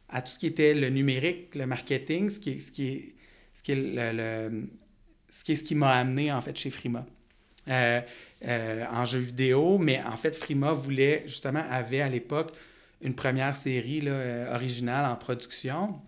à 0.10 0.24
tout 0.24 0.32
ce 0.32 0.40
qui 0.40 0.48
était 0.48 0.74
le 0.74 0.90
numérique, 0.90 1.54
le 1.54 1.68
marketing, 1.68 2.32
ce 2.32 2.40
qui 2.40 2.54
est 2.54 2.60
ce 2.60 2.72
qui 2.72 3.14
ce 3.54 3.62
qui 3.62 3.74
est 3.74 3.76
le, 3.76 4.68
ce 5.30 5.44
qui 5.44 5.56
ce 5.56 5.64
qui 5.64 5.76
m'a 5.76 5.92
amené 5.92 6.32
en 6.32 6.42
fait 6.42 6.58
chez 6.58 6.72
Frima. 6.72 7.06
Euh, 7.68 8.02
euh, 8.48 8.86
en 8.92 9.06
jeu 9.06 9.20
vidéo, 9.20 9.78
mais 9.78 10.02
en 10.02 10.18
fait, 10.18 10.36
Frima 10.36 10.74
voulait, 10.74 11.24
justement, 11.28 11.64
avait 11.70 12.02
à 12.02 12.10
l'époque 12.10 12.54
une 13.02 13.14
première 13.14 13.56
série 13.56 14.02
là, 14.02 14.12
euh, 14.12 14.56
originale 14.56 15.06
en 15.12 15.16
production. 15.16 16.02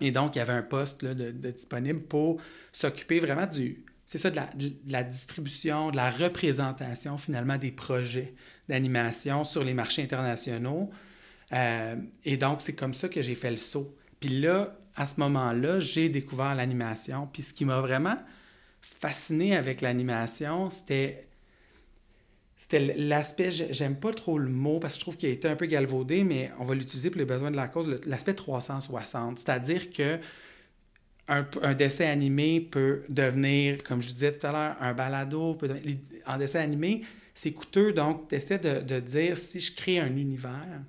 Et 0.00 0.12
donc, 0.12 0.34
il 0.34 0.38
y 0.38 0.40
avait 0.40 0.54
un 0.54 0.62
poste 0.62 1.02
là, 1.02 1.12
de, 1.12 1.30
disponible 1.50 2.00
pour 2.00 2.40
s'occuper 2.72 3.20
vraiment 3.20 3.46
du, 3.46 3.84
c'est 4.14 4.18
ça, 4.18 4.30
de 4.30 4.36
la, 4.36 4.46
de 4.54 4.72
la, 4.86 5.02
distribution, 5.02 5.90
de 5.90 5.96
la 5.96 6.08
représentation 6.08 7.18
finalement 7.18 7.58
des 7.58 7.72
projets 7.72 8.32
d'animation 8.68 9.42
sur 9.42 9.64
les 9.64 9.74
marchés 9.74 10.04
internationaux. 10.04 10.88
et 12.24 12.36
donc, 12.36 12.62
c'est 12.62 12.74
comme 12.74 12.94
ça 12.94 13.08
que 13.08 13.22
j'ai 13.22 13.34
fait 13.34 13.50
le 13.50 13.56
saut. 13.56 13.92
Puis 14.20 14.28
là, 14.28 14.78
à 14.94 15.06
ce 15.06 15.18
moment-là, 15.18 15.80
j'ai 15.80 16.08
découvert 16.08 16.54
l'animation. 16.54 17.28
Puis 17.32 17.42
ce 17.42 17.52
qui 17.52 17.64
m'a 17.64 17.80
vraiment 17.80 18.16
fasciné 19.00 19.56
avec 19.56 19.80
l'animation, 19.80 20.70
c'était 20.70 21.26
c'était 22.56 22.94
l'aspect, 22.96 23.50
j'aime 23.50 23.96
pas 23.96 24.12
trop 24.12 24.38
le 24.38 24.48
mot 24.48 24.78
parce 24.78 24.94
que 24.94 25.00
je 25.00 25.04
trouve 25.04 25.16
qu'il 25.16 25.28
a 25.28 25.32
été 25.32 25.48
un 25.48 25.56
peu 25.56 25.66
galvaudé, 25.66 26.22
mais 26.22 26.52
on 26.60 26.64
va 26.64 26.76
l'utiliser 26.76 27.10
pour 27.10 27.18
les 27.18 27.24
besoins 27.24 27.50
de 27.50 27.56
la 27.56 27.66
cause, 27.66 28.00
l'aspect 28.06 28.34
360. 28.34 29.40
C'est-à-dire 29.40 29.90
que 29.90 30.20
un, 31.28 31.46
un, 31.62 31.74
dessin 31.74 32.06
animé 32.06 32.60
peut 32.60 33.02
devenir, 33.08 33.82
comme 33.82 34.02
je 34.02 34.08
disais 34.08 34.32
tout 34.32 34.46
à 34.46 34.52
l'heure, 34.52 34.76
un 34.80 34.92
balado. 34.92 35.54
Peut 35.54 35.70
en 36.26 36.36
dessin 36.36 36.60
animé, 36.60 37.02
c'est 37.34 37.52
coûteux, 37.52 37.92
donc 37.92 38.28
tu 38.28 38.34
essaies 38.34 38.58
de, 38.58 38.80
de, 38.80 39.00
dire 39.00 39.36
si 39.36 39.60
je 39.60 39.74
crée 39.74 39.98
un 39.98 40.16
univers, 40.16 40.82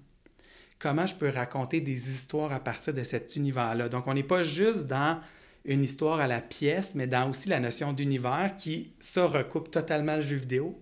comment 0.78 1.06
je 1.06 1.15
peux 1.15 1.30
raconter 1.30 1.82
des 1.82 2.12
histoires 2.12 2.52
à 2.52 2.60
partir 2.60 2.93
de 2.93 3.04
cet 3.04 3.36
univers-là? 3.36 3.89
Donc 3.89 4.08
on 4.08 4.13
n'est 4.13 4.24
pas 4.24 4.43
juste 4.43 4.88
dans 4.88 5.19
une 5.65 5.84
histoire 5.84 6.19
à 6.19 6.28
la 6.28 6.41
pièce, 6.41 6.93
mais 6.95 7.08
dans 7.08 7.30
aussi 7.30 7.50
la 7.50 7.60
notion 7.60 7.91
d'univers 7.91 8.54
qui, 8.58 8.93
ça, 9.00 9.26
recoupe 9.26 9.71
totalement 9.71 10.17
le 10.17 10.21
jeu 10.21 10.38
vidéo. 10.38 10.80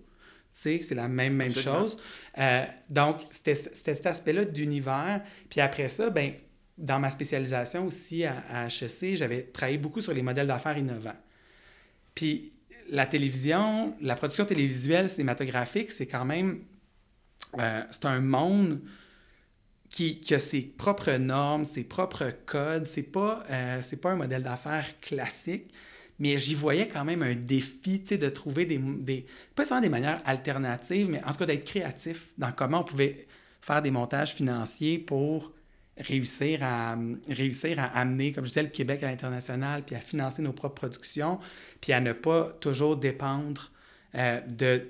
C'est 0.52 0.88
la 0.92 1.08
même, 1.08 1.34
même 1.34 1.54
chose. 1.54 1.98
Euh, 2.38 2.64
donc, 2.88 3.22
c'était 3.32 3.56
cet 3.56 4.06
aspect-là 4.06 4.44
d'univers. 4.44 5.20
Puis 5.50 5.60
après 5.60 5.88
ça, 5.88 6.10
ben, 6.10 6.32
dans 6.76 6.98
ma 6.98 7.10
spécialisation 7.10 7.86
aussi 7.86 8.24
à, 8.24 8.42
à 8.50 8.66
HEC, 8.66 9.16
j'avais 9.16 9.42
travaillé 9.42 9.78
beaucoup 9.78 10.00
sur 10.00 10.12
les 10.12 10.22
modèles 10.22 10.46
d'affaires 10.46 10.76
innovants. 10.76 11.16
Puis 12.14 12.52
la 12.90 13.06
télévision, 13.06 13.94
la 14.00 14.16
production 14.16 14.44
télévisuelle 14.44 15.08
cinématographique, 15.08 15.92
c'est 15.92 16.06
quand 16.06 16.24
même... 16.24 16.60
Euh, 17.58 17.82
c'est 17.90 18.06
un 18.06 18.20
monde 18.20 18.80
qui, 19.94 20.34
a 20.34 20.40
ses 20.40 20.62
propres 20.62 21.12
normes, 21.12 21.64
ses 21.64 21.84
propres 21.84 22.32
codes. 22.46 22.86
C'est 22.86 23.04
pas, 23.04 23.44
euh, 23.48 23.80
c'est 23.80 23.96
pas 23.96 24.10
un 24.10 24.16
modèle 24.16 24.42
d'affaires 24.42 24.98
classique, 25.00 25.72
mais 26.18 26.36
j'y 26.36 26.56
voyais 26.56 26.88
quand 26.88 27.04
même 27.04 27.22
un 27.22 27.36
défi, 27.36 28.00
de 28.00 28.28
trouver 28.28 28.66
des, 28.66 28.78
des, 28.78 29.24
pas 29.54 29.64
seulement 29.64 29.82
des 29.82 29.88
manières 29.88 30.20
alternatives, 30.24 31.08
mais 31.08 31.22
en 31.22 31.30
tout 31.30 31.38
cas 31.38 31.46
d'être 31.46 31.64
créatif 31.64 32.30
dans 32.36 32.50
comment 32.50 32.80
on 32.80 32.84
pouvait 32.84 33.26
faire 33.60 33.82
des 33.82 33.92
montages 33.92 34.34
financiers 34.34 34.98
pour 34.98 35.52
réussir 35.98 36.62
à, 36.62 36.96
réussir 37.28 37.78
à 37.78 37.84
amener, 37.84 38.32
comme 38.32 38.44
je 38.44 38.50
disais, 38.50 38.62
le 38.62 38.68
Québec 38.68 39.02
à 39.02 39.06
l'international, 39.08 39.82
puis 39.84 39.94
à 39.94 40.00
financer 40.00 40.42
nos 40.42 40.52
propres 40.52 40.74
productions, 40.74 41.38
puis 41.80 41.92
à 41.92 42.00
ne 42.00 42.12
pas 42.12 42.50
toujours 42.60 42.96
dépendre 42.96 43.70
euh, 44.14 44.40
de, 44.48 44.82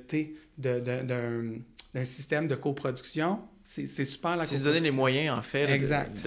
d'un 0.59 2.05
système 2.05 2.49
de 2.49 2.55
coproduction 2.55 3.41
c'est 3.65 4.05
super 4.05 4.37
la 4.37 4.45
C'est 4.45 4.59
se 4.59 4.65
donner 4.65 4.81
les 4.81 4.91
moyens, 4.91 5.39
en 5.39 5.43
fait, 5.43 5.67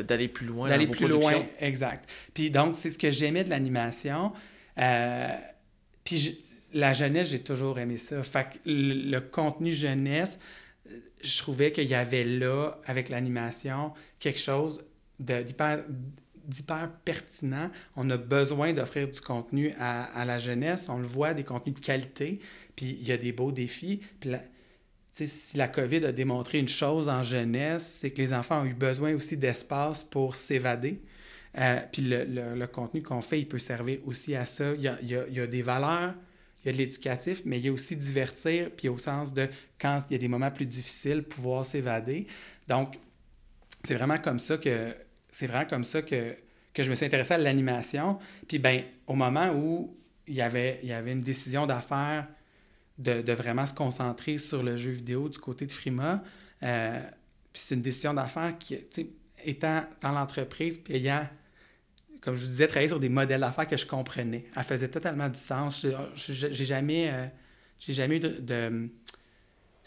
d'aller 0.01 0.27
plus 0.27 0.47
loin. 0.47 0.69
D'aller 0.69 0.87
plus 0.87 1.07
loin, 1.07 1.45
exact. 1.59 2.09
Puis 2.33 2.49
donc, 2.49 2.75
c'est 2.75 2.89
ce 2.89 2.97
que 2.97 3.11
j'aimais 3.11 3.43
de 3.43 3.49
l'animation. 3.49 4.33
Euh, 4.79 5.29
puis 6.03 6.43
la 6.73 6.93
jeunesse, 6.93 7.29
j'ai 7.29 7.39
toujours 7.39 7.77
aimé 7.79 7.97
ça. 7.97 8.21
Fait 8.23 8.45
que 8.45 8.57
le, 8.65 9.19
contenu 9.19 9.71
jeunesse, 9.71 10.39
je 11.21 11.37
trouvais 11.37 11.71
qu'il 11.71 11.87
y 11.87 11.95
avait 11.95 12.23
là, 12.23 12.79
avec 12.85 13.09
l'animation, 13.09 13.93
quelque 14.19 14.39
chose 14.39 14.85
d'hyper 15.19 15.83
pertinent. 17.03 17.69
On 17.95 18.09
a 18.09 18.17
besoin 18.17 18.73
d'offrir 18.73 19.07
du 19.07 19.21
contenu 19.21 19.73
à, 19.79 20.03
à, 20.03 20.25
la 20.25 20.39
jeunesse. 20.39 20.87
On 20.89 20.97
le 20.97 21.07
voit, 21.07 21.33
des 21.33 21.43
contenus 21.43 21.75
de 21.75 21.85
qualité. 21.85 22.39
Puis 22.75 22.97
il 23.01 23.07
y 23.07 23.11
a 23.11 23.17
des 23.17 23.31
beaux 23.31 23.51
défis. 23.51 24.01
Puis 24.19 24.31
si 25.13 25.57
la 25.57 25.67
COVID 25.67 26.05
a 26.05 26.11
démontré 26.11 26.59
une 26.59 26.67
chose 26.67 27.09
en 27.09 27.23
jeunesse, 27.23 27.97
c'est 27.99 28.11
que 28.11 28.21
les 28.21 28.33
enfants 28.33 28.61
ont 28.61 28.65
eu 28.65 28.73
besoin 28.73 29.13
aussi 29.15 29.35
d'espace 29.35 30.03
pour 30.03 30.35
s'évader. 30.35 31.01
Euh, 31.57 31.79
puis 31.91 32.03
le, 32.03 32.25
le, 32.55 32.67
contenu 32.67 33.01
qu'on 33.01 33.21
fait, 33.21 33.39
il 33.39 33.47
peut 33.47 33.57
servir 33.57 33.99
aussi 34.05 34.35
à 34.35 34.45
ça. 34.45 34.73
Il 34.75 34.81
y 34.81 34.87
a, 34.87 34.97
il 35.01 35.09
y 35.09 35.39
a, 35.39 35.47
des 35.47 35.63
valeurs, 35.63 36.13
il 36.63 36.67
y 36.67 36.69
a 36.69 36.73
de 36.73 36.77
l'éducatif, 36.77 37.41
mais 37.45 37.57
il 37.57 37.65
y 37.65 37.69
a 37.69 37.71
aussi 37.71 37.95
divertir, 37.95 38.69
puis 38.69 38.89
au 38.89 38.97
sens 38.99 39.33
de 39.33 39.47
quand 39.79 39.99
il 40.09 40.13
y 40.13 40.15
a 40.15 40.19
des 40.19 40.27
moments 40.27 40.51
plus 40.51 40.67
difficiles, 40.67 41.23
pouvoir 41.23 41.65
s'évader. 41.65 42.27
Donc, 42.67 42.99
c'est 43.83 43.95
vraiment 43.95 44.17
comme 44.17 44.39
ça 44.39 44.57
que 44.57 44.95
c'est 45.29 45.47
vraiment 45.47 45.65
comme 45.67 45.83
ça 45.83 46.01
que, 46.01 46.35
que 46.73 46.83
je 46.83 46.89
me 46.89 46.95
suis 46.95 47.05
intéressé 47.05 47.33
à 47.33 47.37
l'animation. 47.37 48.17
Puis 48.47 48.59
ben, 48.59 48.83
au 49.05 49.13
moment 49.13 49.51
où 49.51 49.95
il 50.27 50.35
y 50.35 50.41
avait, 50.41 50.79
il 50.83 50.89
y 50.89 50.93
avait 50.93 51.11
une 51.11 51.21
décision 51.21 51.65
d'affaires 51.65 52.27
de, 52.97 53.31
vraiment 53.33 53.65
se 53.65 53.73
concentrer 53.73 54.37
sur 54.37 54.63
le 54.63 54.77
jeu 54.77 54.91
vidéo 54.91 55.29
du 55.29 55.37
côté 55.37 55.65
de 55.65 55.71
Frima. 55.71 56.23
Euh, 56.63 57.01
puis 57.53 57.61
c'est 57.65 57.75
une 57.75 57.81
décision 57.81 58.13
d'affaires 58.13 58.57
qui, 58.57 58.77
étant 59.43 59.83
dans 60.01 60.11
l'entreprise, 60.11 60.77
puis 60.77 60.95
ayant, 60.95 61.27
comme 62.21 62.35
je 62.35 62.41
vous 62.41 62.47
disais, 62.47 62.67
travaillé 62.67 62.89
sur 62.89 62.99
des 62.99 63.09
modèles 63.09 63.41
d'affaires 63.41 63.67
que 63.67 63.77
je 63.77 63.85
comprenais. 63.85 64.45
Elle 64.55 64.63
faisait 64.63 64.89
totalement 64.89 65.29
du 65.29 65.39
sens. 65.39 65.85
J'ai 66.15 66.65
jamais, 66.65 67.09
euh, 67.11 67.27
jamais 67.87 68.17
eu 68.17 68.19
de. 68.19 68.89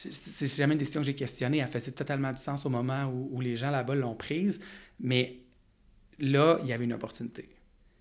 C'est 0.08 0.46
jamais 0.56 0.72
une 0.72 0.78
décision 0.78 1.00
que 1.00 1.06
j'ai 1.06 1.14
questionnée. 1.14 1.58
Elle 1.58 1.66
faisait 1.66 1.90
totalement 1.90 2.32
du 2.32 2.38
sens 2.38 2.64
au 2.64 2.70
moment 2.70 3.04
où, 3.04 3.28
où 3.32 3.40
les 3.40 3.56
gens 3.56 3.70
là-bas 3.70 3.94
l'ont 3.94 4.14
prise. 4.14 4.60
Mais 4.98 5.40
là, 6.18 6.58
il 6.62 6.68
y 6.68 6.72
avait 6.72 6.84
une 6.84 6.92
opportunité. 6.92 7.48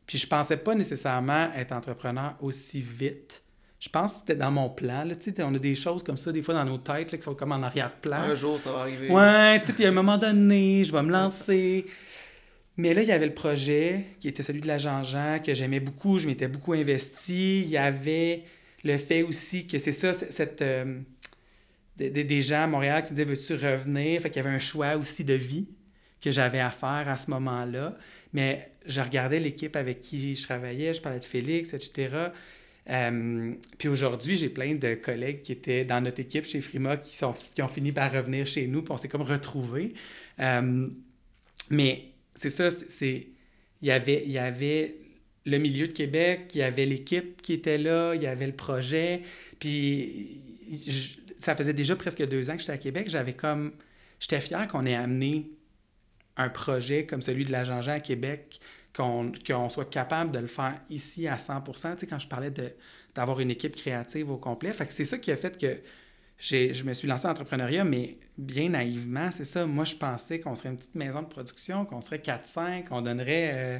Puis 0.06 0.18
je 0.18 0.28
pensais 0.28 0.58
pas 0.58 0.76
nécessairement 0.76 1.52
être 1.54 1.72
entrepreneur 1.72 2.36
aussi 2.42 2.82
vite. 2.82 3.44
Je 3.80 3.88
pense 3.90 4.14
que 4.14 4.20
c'était 4.20 4.36
dans 4.36 4.52
mon 4.52 4.70
plan. 4.70 5.04
Là, 5.06 5.14
on 5.40 5.56
a 5.56 5.60
des 5.60 5.76
choses 5.76 6.04
comme 6.04 6.18
ça, 6.18 6.32
des 6.32 6.44
fois, 6.44 6.54
dans 6.54 6.66
nos 6.66 6.78
têtes, 6.78 7.12
là, 7.12 7.18
qui 7.18 7.24
sont 7.24 7.36
comme 7.36 7.52
en 7.54 7.64
arrière-plan. 7.64 8.18
Un 8.18 8.36
jour, 8.36 8.60
ça 8.60 8.72
va 8.74 8.80
arriver. 8.80 9.10
Ouais, 9.10 9.60
tu 9.62 9.68
sais, 9.68 9.74
puis 9.74 9.86
à 9.86 9.90
un 9.90 9.94
moment 9.94 10.18
donné, 10.18 10.84
je 10.84 10.92
vais 10.92 11.04
me 11.04 11.12
lancer. 11.12 11.86
Mais 12.76 12.94
là, 12.94 13.04
il 13.04 13.08
y 13.08 13.12
avait 13.12 13.28
le 13.28 13.34
projet 13.34 14.06
qui 14.20 14.28
était 14.28 14.44
celui 14.44 14.62
de 14.62 14.68
la 14.68 14.78
Jean-Jean, 14.78 15.40
que 15.46 15.54
j'aimais 15.54 15.80
beaucoup, 15.80 16.20
je 16.20 16.28
m'étais 16.28 16.48
beaucoup 16.48 16.74
investi. 16.74 17.62
Il 17.62 17.70
y 17.70 17.78
avait 17.78 18.44
le 18.84 18.98
fait 18.98 19.24
aussi 19.24 19.68
que 19.68 19.78
c'est 19.78 19.92
ça, 19.92 20.14
cette, 20.14 20.62
euh, 20.62 21.00
des- 22.00 22.24
des, 22.24 22.42
gens 22.42 22.64
à 22.64 22.68
Montréal 22.68 23.04
qui 23.04 23.14
disaient 23.14 23.26
Veux-tu 23.26 23.54
revenir? 23.54 24.22
Fait 24.22 24.36
y 24.36 24.40
avait 24.40 24.50
un 24.50 24.60
choix 24.60 24.96
aussi 24.96 25.24
de 25.24 25.34
vie 25.34 25.68
que 26.22 26.32
j'avais 26.32 26.60
à 26.60 26.72
faire 26.72 27.08
à 27.08 27.18
ce 27.18 27.30
moment-là. 27.32 27.98
Mais 28.34 28.72
je 28.86 29.02
regardais 29.02 29.40
l'équipe 29.40 29.76
avec 29.76 30.02
qui 30.02 30.36
je 30.36 30.44
travaillais, 30.44 30.94
je 30.94 31.02
parlais 31.02 31.20
de 31.20 31.26
Félix, 31.26 31.74
etc. 31.74 32.32
Euh, 32.90 33.54
puis 33.78 33.88
aujourd'hui, 33.88 34.36
j'ai 34.36 34.50
plein 34.50 34.76
de 34.76 34.96
collègues 34.96 35.42
qui 35.42 35.52
étaient 35.52 35.86
dans 35.86 36.02
notre 36.02 36.20
équipe 36.20 36.46
chez 36.46 36.62
Frima 36.62 36.98
qui, 36.98 37.16
sont, 37.16 37.36
qui 37.54 37.62
ont 37.62 37.68
fini 37.68 37.92
par 37.92 38.12
revenir 38.12 38.46
chez 38.46 38.68
nous, 38.68 38.82
puis 38.82 38.92
on 38.92 38.98
s'est 38.98 39.08
comme 39.08 39.22
retrouvés. 39.22 39.94
Euh, 40.40 40.88
mais 41.70 42.06
c'est 42.36 42.50
ça, 42.50 42.70
c'est-. 42.72 43.28
Il 43.82 43.88
y 43.88 43.92
avait, 43.92 44.24
il 44.26 44.32
y 44.32 44.38
avait 44.38 44.96
le 45.46 45.58
milieu 45.58 45.88
de 45.88 45.94
Québec, 45.94 46.52
il 46.54 46.60
y 46.60 46.64
avait 46.64 46.86
l'équipe 46.86 47.42
qui 47.42 47.54
était 47.54 47.78
là, 47.78 48.14
il 48.14 48.22
y 48.22 48.28
avait 48.28 48.48
le 48.48 48.56
projet. 48.56 49.22
Puis 49.60 50.42
ça 51.40 51.56
faisait 51.56 51.74
déjà 51.74 51.96
presque 51.96 52.26
deux 52.26 52.50
ans 52.50 52.54
que 52.54 52.60
j'étais 52.60 52.74
à 52.74 52.78
Québec. 52.78 53.10
J'avais 53.10 53.34
comme. 53.34 53.74
J'étais 54.20 54.42
fier 54.42 54.68
qu'on 54.68 54.86
ait 54.86 54.96
amené 54.96 55.52
un 56.36 56.50
projet 56.50 57.06
comme 57.06 57.22
celui 57.22 57.46
de 57.46 57.52
la 57.52 57.64
Jean-Jean 57.64 57.94
à 57.94 58.00
Québec, 58.00 58.60
qu'on 58.94 59.32
qu'on 59.46 59.70
soit 59.70 59.90
capable 59.90 60.32
de 60.32 60.40
le 60.40 60.48
faire 60.48 60.80
ici 60.90 61.28
à 61.28 61.36
100% 61.36 61.94
Tu 61.94 62.00
sais, 62.00 62.08
quand 62.08 62.20
je 62.20 62.28
parlais 62.28 62.52
d'avoir 63.16 63.40
une 63.40 63.52
équipe 63.52 63.76
créative 63.76 64.30
au 64.32 64.38
complet. 64.38 64.72
Fait 64.74 64.86
que 64.86 64.94
c'est 64.94 65.06
ça 65.06 65.18
qui 65.18 65.32
a 65.32 65.36
fait 65.36 65.58
que 65.58 65.80
je 66.40 66.84
me 66.84 66.94
suis 66.94 67.08
lancé 67.08 67.28
en 67.28 67.32
entrepreneuriat, 67.32 67.84
mais 67.84 68.18
bien 68.38 68.70
naïvement, 68.70 69.30
c'est 69.32 69.44
ça. 69.44 69.66
Moi, 69.66 69.84
je 69.84 69.96
pensais 69.96 70.40
qu'on 70.40 70.56
serait 70.56 70.70
une 70.70 70.78
petite 70.78 70.96
maison 70.96 71.22
de 71.22 71.28
production, 71.28 71.86
qu'on 71.86 72.00
serait 72.00 72.20
4-5, 72.20 72.86
on 72.92 73.02
donnerait, 73.02 73.52
euh, 73.54 73.80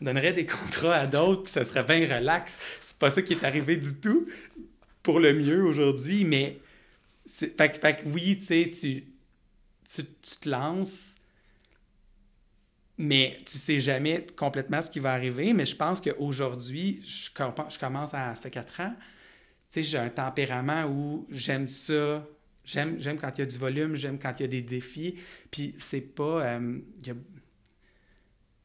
on 0.00 0.06
donnerait 0.06 0.32
des 0.32 0.46
contrats 0.46 0.94
à 0.94 1.06
d'autres, 1.06 1.44
puis 1.44 1.52
ça 1.52 1.64
serait 1.64 1.84
bien 1.84 2.18
relax. 2.18 2.58
C'est 2.80 2.98
pas 2.98 3.10
ça 3.10 3.22
qui 3.22 3.34
est 3.34 3.44
arrivé 3.44 3.76
du 3.76 3.94
tout, 4.00 4.26
pour 5.02 5.20
le 5.20 5.32
mieux 5.34 5.62
aujourd'hui, 5.62 6.24
mais... 6.24 6.58
Fait, 7.32 7.56
fait 7.80 7.96
que 8.02 8.08
oui, 8.08 8.36
tu 8.38 8.44
sais, 8.44 8.70
tu, 8.70 9.04
tu, 9.90 10.04
tu 10.04 10.36
te 10.40 10.48
lances, 10.48 11.16
mais 12.98 13.38
tu 13.46 13.58
sais 13.58 13.80
jamais 13.80 14.26
complètement 14.36 14.80
ce 14.82 14.90
qui 14.90 15.00
va 15.00 15.12
arriver. 15.12 15.52
Mais 15.54 15.66
je 15.66 15.76
pense 15.76 16.00
qu'aujourd'hui, 16.00 17.00
je, 17.04 17.30
je 17.30 17.78
commence 17.78 18.14
à... 18.14 18.34
Ça 18.34 18.42
fait 18.42 18.50
quatre 18.50 18.80
ans, 18.80 18.94
tu 19.72 19.82
sais, 19.82 19.84
j'ai 19.84 19.98
un 19.98 20.10
tempérament 20.10 20.84
où 20.86 21.26
j'aime 21.30 21.68
ça. 21.68 22.26
J'aime, 22.64 23.00
j'aime 23.00 23.18
quand 23.18 23.30
il 23.38 23.40
y 23.40 23.44
a 23.44 23.46
du 23.46 23.58
volume, 23.58 23.96
j'aime 23.96 24.18
quand 24.18 24.34
il 24.38 24.42
y 24.42 24.46
a 24.46 24.48
des 24.48 24.62
défis. 24.62 25.16
Puis 25.50 25.74
c'est 25.78 26.00
pas... 26.02 26.44
euh, 26.56 26.78
y 27.06 27.10
a- 27.10 27.14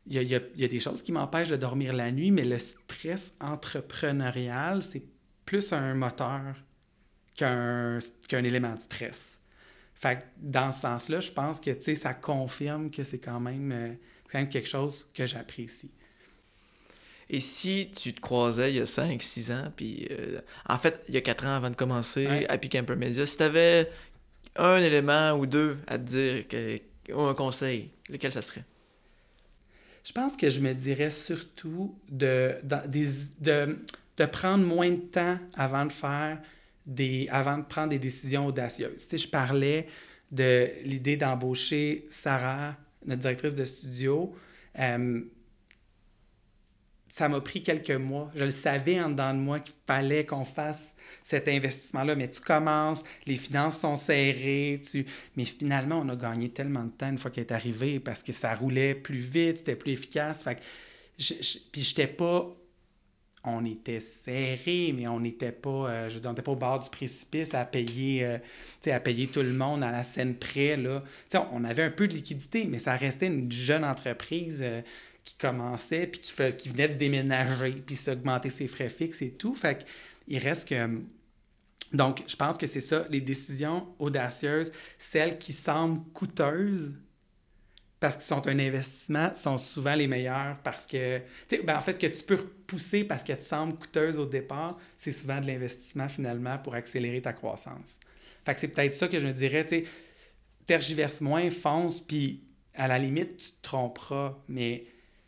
y 0.08 0.36
a- 0.36 0.41
il 0.56 0.62
y 0.62 0.65
a 0.65 0.67
des 0.67 0.80
choses 0.80 1.01
qui 1.03 1.12
m'empêchent 1.12 1.49
de 1.49 1.56
dormir 1.58 1.93
la 1.93 2.12
nuit, 2.12 2.32
mais 2.32 2.43
le 2.43 2.60
stress 2.60 3.34
entrepreneurial, 3.39 4.82
c'est 4.84 5.03
plus 5.45 5.73
un 5.73 5.93
moteur 5.95 6.56
qu'un, 7.38 8.00
qu'un 8.28 8.43
élément 8.43 8.76
de 8.76 8.82
stress. 8.82 9.39
Fait 9.95 10.17
que 10.17 10.21
dans 10.38 10.71
ce 10.71 10.82
sens-là, 10.82 11.21
je 11.21 11.32
pense 11.32 11.62
que 11.62 11.73
ça 11.95 12.13
confirme 12.13 12.91
que 12.91 13.04
c'est 13.04 13.19
quand 13.19 13.39
même, 13.39 13.71
euh, 13.71 13.93
quand 14.32 14.39
même 14.39 14.50
quelque 14.50 14.69
chose 14.69 15.08
que 15.13 15.26
j'apprécie. 15.26 15.91
Et 17.30 17.41
si 17.41 17.91
tu 17.95 18.13
te 18.13 18.21
croisais 18.21 18.71
il 18.71 18.78
y 18.78 18.82
a 18.82 18.86
5-6 18.86 19.52
ans, 19.52 19.71
puis 19.76 20.08
euh, 20.12 20.39
en 20.67 20.78
fait, 20.78 21.04
il 21.10 21.13
y 21.13 21.17
a 21.17 21.21
4 21.21 21.45
ans 21.45 21.56
avant 21.56 21.69
de 21.69 21.76
commencer 21.76 22.26
Ouais. 22.28 22.47
Happy 22.50 22.69
Camper 22.69 22.95
Media, 22.95 23.26
si 23.28 23.38
tu 23.38 23.43
avais 23.43 23.89
un 24.56 24.78
élément 24.78 25.34
ou 25.34 25.45
deux 25.45 25.78
à 25.88 25.97
te 25.97 26.04
dire, 26.04 26.47
que, 26.47 26.80
ou 27.13 27.21
un 27.21 27.34
conseil, 27.36 27.91
lequel 28.10 28.32
ça 28.32 28.41
serait? 28.41 28.63
Je 30.06 30.13
pense 30.13 30.38
que 30.38 30.50
je 30.50 30.62
me 30.62 30.73
dirais 30.73 31.12
surtout 31.12 31.97
de, 32.10 32.56
des- 32.88 33.26
de, 33.41 33.78
de 34.17 34.26
prendre 34.26 34.65
moins 34.65 34.91
de 34.91 34.95
temps 35.02 35.38
avant 35.54 35.86
de 35.86 35.91
faire 35.91 36.39
des, 36.88 37.28
avant 37.30 37.60
de 37.60 37.65
prendre 37.65 37.89
des 37.89 38.00
décisions 38.00 38.47
audacieuses. 38.47 39.04
Tu 39.04 39.10
sais, 39.10 39.17
je 39.19 39.28
parlais 39.28 39.88
de 40.32 40.69
l'idée 40.84 41.17
d'embaucher 41.17 42.06
Sarah, 42.10 42.76
notre 43.06 43.21
directrice 43.21 43.56
de 43.56 43.65
studio. 43.65 44.34
Euh, 44.80 45.21
ça 47.10 47.30
m'a 47.30 47.41
pris 47.41 47.63
quelques 47.63 47.91
mois. 47.91 48.30
Je 48.36 48.43
le 48.43 48.52
savais 48.52 49.00
en 49.02 49.10
dedans 49.10 49.34
de 49.34 49.39
moi 49.39 49.60
qu'il 49.60 49.76
fallait 49.88 50.26
qu'on 50.26 50.45
fasse 50.45 50.93
cet 51.23 51.47
investissement-là, 51.47 52.15
mais 52.15 52.30
tu 52.30 52.41
commences, 52.41 53.04
les 53.26 53.38
finances 53.38 53.80
sont 53.80 53.95
serrées, 53.95 54.82
tu... 54.89 55.06
mais 55.36 55.45
finalement, 55.45 56.00
on 56.00 56.10
a 56.10 56.15
gagné 56.15 56.50
tellement 56.50 56.84
de 56.84 56.91
temps 56.91 57.10
une 57.10 57.17
fois 57.17 57.32
qu'elle 57.32 57.45
est 57.45 57.54
arrivée 57.54 58.00
parce 58.00 58.23
que 58.23 58.34
ça 58.34 58.54
roulait 58.54 58.93
plus 58.93 59.17
vite, 59.19 59.60
c'était 59.60 59.76
plus 59.76 59.93
efficace. 59.93 60.43
Fait 60.43 60.60
je, 61.17 61.34
je- 61.41 61.58
puis 61.71 62.08
pas... 62.17 62.56
On 63.49 63.63
était 63.63 64.01
serré, 64.01 64.93
mais 64.93 65.07
on 65.07 65.21
n'était 65.21 65.53
pas, 65.53 65.69
euh, 65.69 66.10
je 66.10 66.15
veux 66.15 66.19
dire, 66.19 66.29
on 66.29 66.33
n'était 66.33 66.41
pas 66.41 66.51
au 66.51 66.57
bord 66.57 66.81
du 66.81 66.89
précipice 66.89 67.53
à 67.53 67.63
payer, 67.63 68.25
euh, 68.25 68.38
à 68.88 68.99
payer 68.99 69.27
tout 69.27 69.41
le 69.41 69.53
monde 69.53 69.83
à 69.83 69.91
la 69.91 70.03
scène 70.03 70.36
près, 70.36 70.75
là. 70.75 71.01
On 71.53 71.63
avait 71.63 71.83
un 71.83 71.91
peu 71.91 72.10
de 72.10 72.13
liquidité, 72.13 72.65
mais 72.65 72.79
ça 72.79 72.97
restait 72.97 73.27
une 73.27 73.49
jeune 73.49 73.86
entreprise 73.86 74.60
euh, 74.62 74.81
qui 75.23 75.36
commençait, 75.38 76.07
puis 76.07 76.19
qui, 76.19 76.31
fait, 76.33 76.57
qui 76.57 76.67
venait 76.67 76.89
de 76.89 76.95
déménager, 76.95 77.71
puis 77.71 77.95
s'augmenter 77.95 78.49
ses 78.49 78.67
frais 78.67 78.89
fixes 78.89 79.21
et 79.21 79.31
tout. 79.31 79.55
Fait 79.55 79.86
il 80.27 80.39
reste 80.39 80.67
que... 80.67 81.01
Donc, 81.93 82.23
je 82.27 82.36
pense 82.36 82.57
que 82.57 82.67
c'est 82.67 82.81
ça, 82.81 83.05
les 83.10 83.21
décisions 83.21 83.88
audacieuses, 83.97 84.73
celles 84.97 85.38
qui 85.38 85.53
semblent 85.53 86.03
coûteuses, 86.13 86.97
parce 87.99 88.15
qu'ils 88.15 88.25
sont 88.25 88.47
un 88.47 88.60
investissement, 88.60 89.33
sont 89.33 89.57
souvent 89.57 89.95
les 89.95 90.07
meilleures 90.07 90.57
parce 90.63 90.86
que, 90.86 91.17
tu 91.47 91.57
sais, 91.57 91.63
ben 91.63 91.75
en 91.75 91.81
fait, 91.81 91.97
que 91.97 92.07
tu 92.07 92.23
peux 92.23 92.36
repousser 92.36 93.03
parce 93.03 93.23
qu'elles 93.23 93.39
te 93.39 93.43
semblent 93.43 93.77
coûteuses 93.77 94.19
au 94.19 94.25
départ, 94.25 94.77
c'est 94.95 95.12
souvent 95.12 95.41
de 95.41 95.47
l'investissement 95.47 96.07
finalement 96.07 96.57
pour 96.60 96.75
accélérer 96.75 97.21
ta 97.21 97.33
croissance. 97.33 97.99
Fait 98.45 98.53
que 98.53 98.60
c'est 98.60 98.67
peut-être 98.67 98.93
ça 98.93 99.07
que 99.07 99.19
je 99.19 99.25
me 99.25 99.33
dirais, 99.33 99.65
tu 99.65 99.79
sais, 99.79 99.86
tergiverse 100.67 101.21
moins, 101.21 101.49
fonce, 101.49 101.99
puis 102.01 102.43
à 102.75 102.88
la 102.88 102.99
limite, 102.99 103.38
tu 103.38 103.49
te 103.49 103.62
tromperas, 103.63 104.36
mais 104.47 104.86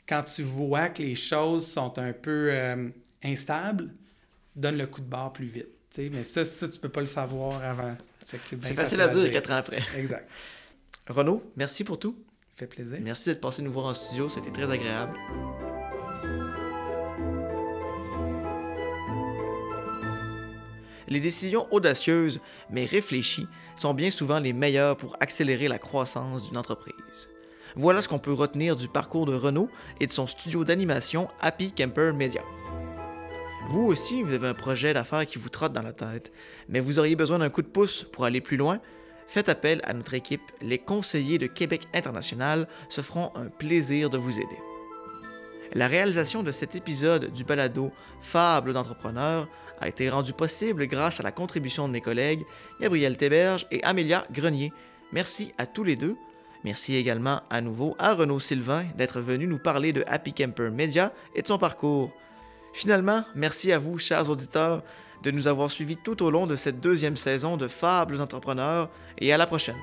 quand 0.08 0.24
tu 0.24 0.44
vois 0.44 0.90
que 0.90 1.02
les 1.02 1.16
choses 1.16 1.66
sont 1.66 1.98
un 1.98 2.14
peu 2.14 2.50
euh, 2.52 2.90
instables, 3.24 3.92
donne 4.56 4.78
le 4.78 4.88
coup 4.88 5.02
de 5.02 5.08
barre 5.08 5.34
plus 5.34 5.48
vite. 5.48 5.70
tu 5.90 6.04
sais. 6.04 6.10
Mais 6.12 6.24
ça, 6.24 6.46
ça, 6.46 6.70
tu 6.70 6.80
peux 6.80 6.90
pas 6.90 7.02
le 7.02 7.08
savoir 7.08 7.64
avant. 7.64 7.96
C'est 8.20 8.58
facile 8.74 9.02
à 9.02 9.08
dire 9.08 9.32
4 9.32 9.52
ans 9.52 9.56
après. 9.56 9.82
Exact. 9.98 10.30
Renaud, 11.08 11.44
merci 11.56 11.84
pour 11.84 11.98
tout. 11.98 12.16
Merci 13.02 13.30
d'être 13.30 13.42
passé 13.42 13.62
nous 13.62 13.72
voir 13.72 13.86
en 13.88 13.94
studio, 13.94 14.30
c'était 14.30 14.52
très 14.52 14.70
agréable. 14.70 15.18
Les 21.08 21.20
décisions 21.20 21.68
audacieuses, 21.72 22.40
mais 22.70 22.86
réfléchies, 22.86 23.48
sont 23.76 23.96
bien 23.96 24.12
souvent 24.12 24.40
les 24.40 24.54
meilleures 24.54 24.96
pour 24.96 25.18
accélérer 25.20 25.68
la 25.68 25.80
croissance 25.80 26.44
d'une 26.48 26.58
entreprise. 26.58 27.30
Voilà 27.76 28.02
ce 28.02 28.08
qu'on 28.08 28.20
peut 28.20 28.34
retenir 28.34 28.76
du 28.76 28.88
parcours 28.88 29.26
de 29.26 29.34
Renaud 29.34 29.70
et 30.00 30.08
de 30.08 30.12
son 30.12 30.28
studio 30.28 30.64
d'animation 30.64 31.28
Happy 31.40 31.72
Camper 31.72 32.12
Media. 32.14 32.44
Vous 33.70 33.86
aussi, 33.86 34.22
vous 34.22 34.34
avez 34.34 34.48
un 34.48 34.54
projet 34.54 34.94
d'affaires 34.94 35.26
qui 35.26 35.38
vous 35.38 35.50
trotte 35.50 35.74
dans 35.74 35.82
la 35.82 35.94
tête, 35.94 36.32
mais 36.68 36.80
vous 36.80 37.00
auriez 37.00 37.16
besoin 37.16 37.40
d'un 37.40 37.50
coup 37.50 37.62
de 37.62 37.68
pouce 37.68 38.04
pour 38.12 38.26
aller 38.26 38.42
plus 38.42 38.58
loin, 38.58 38.80
faites 39.30 39.48
appel 39.48 39.80
à 39.84 39.94
notre 39.94 40.16
équipe. 40.16 40.52
Les 40.62 40.80
conseillers 40.80 41.38
de 41.38 41.48
Québec 41.48 41.88
International 41.94 42.68
se 42.90 43.02
feront 43.02 43.32
un 43.36 43.46
plaisir 43.46 44.10
de 44.10 44.18
vous 44.18 44.38
aider. 44.38 44.58
La 45.74 45.88
réalisation 45.88 46.42
de 46.42 46.52
cet 46.52 46.74
épisode 46.74 47.32
du 47.32 47.44
balado 47.44 47.92
Fable 48.22 48.74
d'entrepreneurs 48.74 49.48
a 49.80 49.88
été 49.88 50.10
rendue 50.10 50.34
possible 50.34 50.88
grâce 50.88 51.20
à 51.20 51.24
la 51.24 51.32
contribution 51.32 51.88
de 51.88 51.94
mes 51.94 52.02
collègues 52.02 52.44
Gabriel 52.82 53.18
Théberge 53.18 53.68
et 53.70 53.84
Amélia 53.84 54.26
Grenier. 54.32 54.74
Merci 55.12 55.54
à 55.60 55.68
tous 55.68 55.84
les 55.84 55.96
deux. 55.96 56.18
Merci 56.64 56.96
également 56.96 57.42
à 57.52 57.62
nouveau 57.62 57.96
à 58.00 58.16
Renaud 58.16 58.40
Sylvain 58.40 58.86
d'être 58.98 59.22
venu 59.22 59.46
nous 59.46 59.60
parler 59.60 59.94
de 59.94 60.04
Happy 60.08 60.34
Camper 60.34 60.72
Media 60.72 61.14
et 61.36 61.44
de 61.44 61.48
son 61.48 61.60
parcours. 61.60 62.12
Finalement, 62.74 63.24
merci 63.36 63.72
à 63.72 63.78
vous, 63.78 64.00
chers 64.00 64.30
auditeurs, 64.30 64.84
de 65.24 65.32
nous 65.32 65.48
avoir 65.48 65.70
suivis 65.70 65.98
tout 65.98 66.24
au 66.24 66.32
long 66.32 66.48
de 66.48 66.56
cette 66.56 66.80
deuxième 66.80 67.16
saison 67.18 67.58
de 67.58 67.68
Fables 67.68 68.18
d'entrepreneurs 68.18 68.90
et 69.18 69.34
à 69.34 69.38
la 69.38 69.48
prochaine. 69.48 69.78